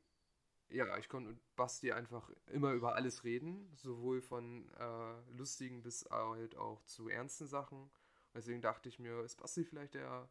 ja, 0.71 0.99
ich 0.99 1.09
konnte 1.09 1.31
mit 1.31 1.57
Basti 1.57 1.93
einfach 1.93 2.31
immer 2.47 2.73
über 2.73 2.95
alles 2.95 3.25
reden, 3.25 3.71
sowohl 3.75 4.21
von 4.21 4.69
äh, 4.79 5.37
lustigen 5.37 5.83
bis 5.83 6.05
halt 6.11 6.57
auch 6.57 6.83
zu 6.85 7.09
ernsten 7.09 7.47
Sachen. 7.47 7.91
Deswegen 8.35 8.61
dachte 8.61 8.89
ich 8.89 8.99
mir, 8.99 9.21
ist 9.23 9.37
Basti 9.37 9.65
vielleicht 9.65 9.95
der 9.95 10.29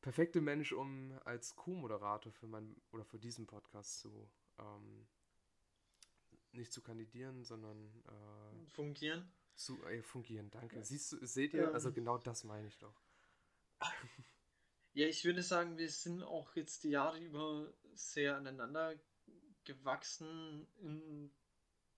perfekte 0.00 0.40
Mensch, 0.40 0.72
um 0.72 1.18
als 1.24 1.56
Co-Moderator 1.56 2.32
für 2.32 2.46
mein 2.46 2.76
oder 2.92 3.04
für 3.04 3.18
diesen 3.18 3.46
Podcast 3.46 4.00
zu 4.00 4.28
ähm, 4.58 5.06
nicht 6.52 6.72
zu 6.72 6.82
kandidieren, 6.82 7.44
sondern 7.44 8.02
äh, 8.06 8.70
fungieren. 8.70 9.30
Zu 9.54 9.82
äh, 9.84 10.02
fungieren, 10.02 10.50
danke. 10.50 10.82
Siehst 10.84 11.12
du, 11.12 11.26
seht 11.26 11.54
ihr? 11.54 11.68
Ähm, 11.68 11.74
also 11.74 11.92
genau 11.92 12.18
das 12.18 12.44
meine 12.44 12.68
ich 12.68 12.78
doch. 12.78 12.94
Ja, 14.94 15.06
ich 15.06 15.24
würde 15.24 15.42
sagen, 15.42 15.78
wir 15.78 15.88
sind 15.90 16.24
auch 16.24 16.56
jetzt 16.56 16.82
die 16.82 16.90
Jahre 16.90 17.20
über 17.20 17.72
sehr 17.94 18.36
aneinander 18.36 18.96
gewachsen 19.68 20.66
in 20.80 21.30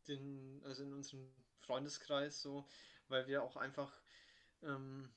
den, 0.09 0.61
also 0.65 0.83
in 0.83 0.93
unserem 0.93 1.33
Freundeskreis 1.61 2.43
so, 2.43 2.67
weil 3.09 3.29
wir 3.29 3.45
auch 3.45 3.57
einfach 3.57 3.93
ähm, 4.63 5.09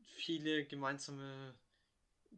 viele 0.00 0.64
gemeinsame 0.64 1.54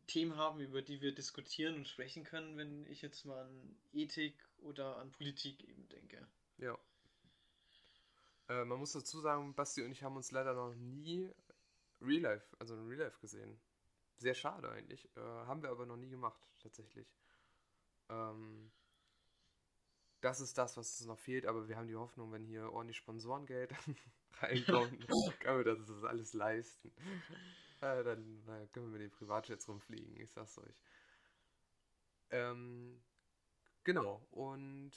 Themen 0.09 0.37
haben, 0.37 0.61
über 0.61 0.83
die 0.83 1.01
wir 1.01 1.15
diskutieren 1.15 1.77
und 1.77 1.89
sprechen 1.89 2.25
können, 2.25 2.57
wenn 2.57 2.85
ich 2.87 3.01
jetzt 3.01 3.25
mal 3.25 3.45
an 3.45 3.79
Ethik 3.93 4.37
oder 4.59 4.97
an 4.97 5.13
Politik 5.13 5.63
eben 5.63 5.89
denke. 5.89 6.27
Ja. 6.57 6.77
Äh, 8.49 8.65
man 8.65 8.79
muss 8.79 8.93
dazu 8.93 9.21
sagen, 9.21 9.55
Basti 9.55 9.83
und 9.83 9.93
ich 9.93 10.03
haben 10.03 10.17
uns 10.17 10.33
leider 10.33 10.55
noch 10.55 10.75
nie 10.75 11.31
Real 12.01 12.23
Life, 12.23 12.57
also 12.59 12.75
in 12.75 12.89
Real 12.89 13.03
Life 13.03 13.21
gesehen. 13.21 13.61
Sehr 14.17 14.35
schade 14.35 14.69
eigentlich. 14.71 15.09
Äh, 15.17 15.21
haben 15.21 15.63
wir 15.63 15.71
aber 15.71 15.87
noch 15.87 15.97
nie 15.97 16.09
gemacht, 16.09 16.41
tatsächlich. 16.59 17.07
Ähm, 18.09 18.73
das 20.21 20.41
ist 20.41 20.59
das, 20.59 20.77
was 20.77 21.01
uns 21.01 21.07
noch 21.07 21.19
fehlt, 21.19 21.47
aber 21.47 21.69
wir 21.69 21.77
haben 21.77 21.87
die 21.87 21.97
Hoffnung, 21.97 22.33
wenn 22.33 22.45
hier 22.45 22.73
ordentlich 22.73 22.97
Sponsorengeld 22.97 23.73
reinkommt, 24.41 25.09
können 25.41 25.65
wir 25.65 25.65
das, 25.65 25.87
das 25.87 26.05
alles 26.05 26.33
leisten. 26.33 26.93
Äh, 27.81 28.03
dann, 28.03 28.43
dann, 28.47 28.73
können 28.73 28.87
wir 28.87 28.99
mit 28.99 29.03
den 29.03 29.11
Privatjets 29.11 29.69
rumfliegen, 29.69 30.17
ich 30.21 30.31
sag's 30.31 30.59
euch. 30.59 30.75
Ähm, 32.31 33.01
genau, 33.85 34.27
und 34.31 34.93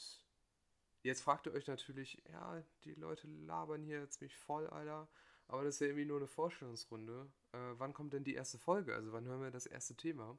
jetzt 1.04 1.22
fragt 1.22 1.46
ihr 1.46 1.54
euch 1.54 1.68
natürlich, 1.68 2.22
ja, 2.30 2.64
die 2.84 2.96
Leute 2.96 3.28
labern 3.28 3.84
hier 3.84 4.10
ziemlich 4.10 4.36
voll, 4.36 4.68
Alter. 4.68 5.08
Aber 5.48 5.64
das 5.64 5.76
ist 5.76 5.82
ja 5.82 5.88
irgendwie 5.88 6.06
nur 6.06 6.18
eine 6.18 6.28
Vorstellungsrunde. 6.28 7.30
Äh, 7.52 7.58
wann 7.74 7.94
kommt 7.94 8.14
denn 8.14 8.24
die 8.24 8.36
erste 8.36 8.58
Folge? 8.58 8.96
Also 8.96 9.12
wann 9.12 9.26
hören 9.26 9.42
wir 9.42 9.52
das 9.52 9.66
erste 9.66 9.96
Thema? 9.96 10.38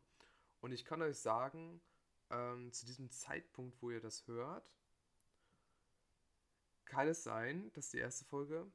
Und 0.61 0.73
ich 0.73 0.85
kann 0.85 1.03
euch 1.03 1.19
sagen, 1.19 1.83
ähm, 2.33 2.73
zu 2.73 2.87
diesem 2.87 3.11
Zeitpunkt, 3.11 3.81
wo 3.81 3.91
ihr 3.91 4.01
das 4.01 4.27
hört, 4.27 4.69
kann 6.87 7.09
es 7.09 7.23
sein, 7.23 7.71
dass 7.75 7.91
die 7.91 7.99
erste 7.99 8.25
Folge 8.25 8.67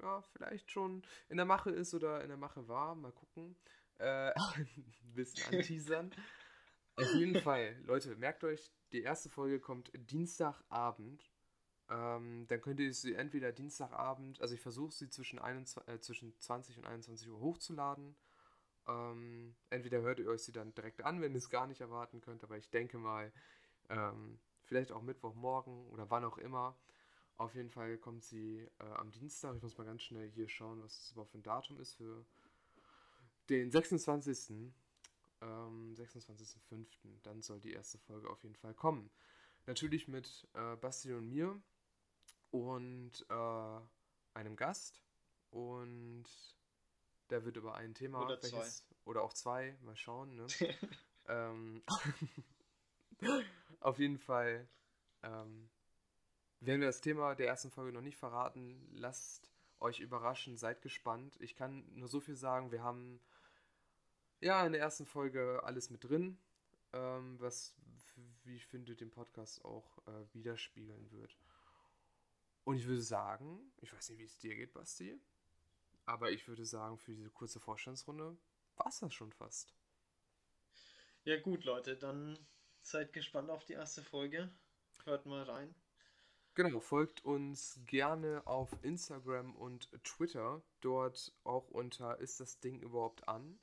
ja, 0.00 0.22
vielleicht 0.32 0.70
schon 0.70 1.02
in 1.28 1.36
der 1.36 1.46
Mache 1.46 1.70
ist 1.70 1.94
oder 1.94 2.22
in 2.22 2.28
der 2.28 2.36
Mache 2.36 2.68
war. 2.68 2.94
Mal 2.94 3.12
gucken. 3.12 3.56
Äh, 3.98 4.32
ein 4.36 5.14
bisschen 5.14 5.54
anteasern. 5.54 6.14
Auf 6.96 7.12
jeden 7.14 7.40
Fall, 7.42 7.76
Leute, 7.84 8.14
merkt 8.16 8.44
euch, 8.44 8.72
die 8.92 9.02
erste 9.02 9.28
Folge 9.28 9.60
kommt 9.60 9.90
Dienstagabend. 9.94 11.30
Ähm, 11.88 12.46
dann 12.48 12.60
könnt 12.60 12.80
ihr 12.80 12.92
sie 12.92 13.14
entweder 13.14 13.52
Dienstagabend, 13.52 14.40
also 14.40 14.54
ich 14.54 14.60
versuche 14.60 14.92
sie 14.92 15.08
zwischen, 15.08 15.38
21, 15.38 15.94
äh, 15.94 16.00
zwischen 16.00 16.38
20 16.40 16.78
und 16.78 16.86
21 16.86 17.28
Uhr 17.28 17.40
hochzuladen. 17.40 18.16
Ähm, 18.88 19.54
entweder 19.70 20.00
hört 20.02 20.20
ihr 20.20 20.28
euch 20.28 20.42
sie 20.42 20.52
dann 20.52 20.74
direkt 20.74 21.02
an, 21.02 21.20
wenn 21.20 21.32
ihr 21.32 21.38
es 21.38 21.50
gar 21.50 21.66
nicht 21.66 21.80
erwarten 21.80 22.20
könnt, 22.20 22.44
aber 22.44 22.56
ich 22.56 22.70
denke 22.70 22.98
mal, 22.98 23.32
ähm, 23.88 24.38
vielleicht 24.64 24.92
auch 24.92 25.02
Mittwochmorgen 25.02 25.86
oder 25.88 26.10
wann 26.10 26.24
auch 26.24 26.38
immer. 26.38 26.76
Auf 27.38 27.54
jeden 27.54 27.70
Fall 27.70 27.98
kommt 27.98 28.24
sie 28.24 28.66
äh, 28.78 28.84
am 28.94 29.10
Dienstag. 29.10 29.56
Ich 29.56 29.62
muss 29.62 29.76
mal 29.76 29.84
ganz 29.84 30.02
schnell 30.02 30.28
hier 30.30 30.48
schauen, 30.48 30.82
was 30.82 30.98
das 30.98 31.12
überhaupt 31.12 31.32
für 31.32 31.38
ein 31.38 31.42
Datum 31.42 31.78
ist 31.80 31.94
für 31.94 32.24
den 33.50 33.70
26. 33.70 34.72
Ähm, 35.42 35.94
26.05. 35.94 36.86
Dann 37.22 37.42
soll 37.42 37.60
die 37.60 37.72
erste 37.72 37.98
Folge 37.98 38.30
auf 38.30 38.42
jeden 38.42 38.56
Fall 38.56 38.74
kommen. 38.74 39.10
Natürlich 39.66 40.08
mit 40.08 40.48
äh, 40.54 40.76
Basti 40.76 41.12
und 41.12 41.28
mir 41.28 41.60
und 42.50 43.26
äh, 43.28 43.80
einem 44.34 44.56
Gast. 44.56 45.02
Und 45.50 46.24
der 47.30 47.44
wird 47.44 47.56
über 47.56 47.74
ein 47.74 47.94
Thema, 47.94 48.22
oder, 48.22 48.42
welches, 48.42 48.78
zwei. 48.78 48.96
oder 49.04 49.22
auch 49.22 49.32
zwei, 49.32 49.76
mal 49.82 49.96
schauen. 49.96 50.36
Ne? 50.36 50.46
ähm, 51.28 51.82
auf 53.80 53.98
jeden 53.98 54.18
Fall 54.18 54.68
ähm, 55.22 55.68
werden 56.60 56.80
wir 56.80 56.88
das 56.88 57.00
Thema 57.00 57.34
der 57.34 57.48
ersten 57.48 57.70
Folge 57.70 57.92
noch 57.92 58.02
nicht 58.02 58.18
verraten. 58.18 58.88
Lasst 58.92 59.50
euch 59.80 60.00
überraschen, 60.00 60.56
seid 60.56 60.82
gespannt. 60.82 61.36
Ich 61.40 61.54
kann 61.54 61.84
nur 61.94 62.08
so 62.08 62.20
viel 62.20 62.36
sagen, 62.36 62.72
wir 62.72 62.82
haben 62.82 63.20
ja 64.40 64.64
in 64.66 64.72
der 64.72 64.80
ersten 64.80 65.06
Folge 65.06 65.62
alles 65.64 65.90
mit 65.90 66.04
drin, 66.04 66.38
ähm, 66.92 67.38
was, 67.40 67.74
wie 68.44 68.56
ich 68.56 68.66
finde, 68.66 68.96
den 68.96 69.10
Podcast 69.10 69.64
auch 69.64 69.98
äh, 70.06 70.34
widerspiegeln 70.34 71.10
wird. 71.10 71.36
Und 72.64 72.76
ich 72.76 72.86
würde 72.86 73.02
sagen, 73.02 73.72
ich 73.80 73.92
weiß 73.92 74.10
nicht, 74.10 74.18
wie 74.18 74.24
es 74.24 74.38
dir 74.38 74.54
geht, 74.56 74.72
Basti, 74.72 75.20
aber 76.06 76.30
ich 76.30 76.48
würde 76.48 76.64
sagen, 76.64 76.98
für 76.98 77.12
diese 77.12 77.30
kurze 77.30 77.60
Vorstellungsrunde 77.60 78.36
war 78.76 78.86
es 78.86 79.00
das 79.00 79.12
schon 79.12 79.32
fast. 79.32 79.74
Ja 81.24 81.40
gut, 81.40 81.64
Leute, 81.64 81.96
dann 81.96 82.38
seid 82.80 83.12
gespannt 83.12 83.50
auf 83.50 83.64
die 83.64 83.72
erste 83.72 84.02
Folge. 84.02 84.50
Hört 85.04 85.26
mal 85.26 85.42
rein. 85.42 85.74
Genau, 86.54 86.80
folgt 86.80 87.24
uns 87.24 87.78
gerne 87.84 88.46
auf 88.46 88.70
Instagram 88.82 89.54
und 89.56 89.90
Twitter. 90.04 90.62
Dort 90.80 91.34
auch 91.44 91.68
unter 91.68 92.18
Ist 92.18 92.40
das 92.40 92.60
Ding 92.60 92.80
überhaupt 92.80 93.28
an? 93.28 93.58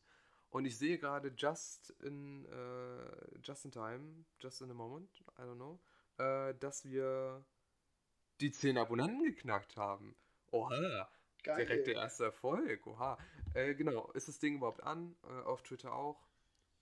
Und 0.50 0.66
ich 0.66 0.78
sehe 0.78 1.00
gerade 1.00 1.34
just 1.36 1.90
in, 2.02 2.46
uh, 2.46 3.40
just 3.42 3.66
in 3.66 3.72
time, 3.72 4.26
just 4.40 4.62
in 4.62 4.70
a 4.70 4.76
moment, 4.76 5.10
I 5.40 5.42
don't 5.42 5.56
know, 5.56 5.80
uh, 6.20 6.54
dass 6.60 6.86
wir 6.86 7.44
die 8.40 8.52
10 8.52 8.78
Abonnenten 8.78 9.24
geknackt 9.24 9.76
haben. 9.76 10.16
Oha, 10.52 11.10
Geil. 11.44 11.58
direkt 11.58 11.88
der 11.88 11.96
erste 11.96 12.26
Erfolg. 12.26 12.88
Oha. 12.88 13.18
Äh, 13.54 13.76
genau, 13.76 14.12
ist 14.14 14.28
das 14.28 14.40
Ding 14.40 14.56
überhaupt 14.56 14.82
an? 14.84 15.16
Äh, 15.24 15.44
auf 15.44 15.62
Twitter 15.64 15.94
auch. 15.94 16.26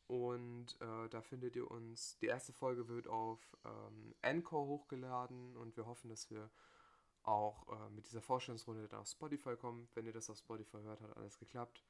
Und 0.08 0.76
äh, 0.82 1.10
da 1.10 1.22
findet 1.22 1.56
ihr 1.56 1.70
uns. 1.72 2.18
Die 2.20 2.28
erste 2.28 2.54
Folge 2.54 2.88
wird 2.88 3.08
auf 3.08 3.40
ähm, 3.66 4.14
Anchor 4.22 4.68
hochgeladen 4.68 5.56
und 5.56 5.78
wir 5.78 5.86
hoffen, 5.86 6.10
dass 6.10 6.30
wir 6.30 6.50
auch 7.24 7.68
äh, 7.70 7.90
mit 7.92 8.06
dieser 8.08 8.22
Vorstellungsrunde 8.22 8.88
dann 8.88 9.02
auf 9.02 9.08
Spotify 9.08 9.56
kommen. 9.56 9.88
Wenn 9.94 10.06
ihr 10.06 10.14
das 10.14 10.30
auf 10.30 10.38
Spotify 10.38 10.80
hört, 10.84 11.02
hat 11.02 11.16
alles 11.16 11.40
geklappt. 11.40 11.84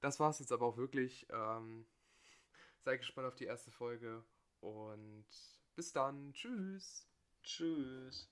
Das 0.00 0.18
war 0.18 0.30
es 0.30 0.40
jetzt 0.40 0.52
aber 0.52 0.66
auch 0.66 0.76
wirklich. 0.76 1.26
Ähm, 1.30 1.86
seid 2.84 2.98
gespannt 2.98 3.28
auf 3.28 3.36
die 3.36 3.44
erste 3.44 3.70
Folge 3.70 4.24
und 4.60 5.26
bis 5.76 5.92
dann. 5.92 6.32
Tschüss. 6.32 7.06
Tschüss. 7.42 8.31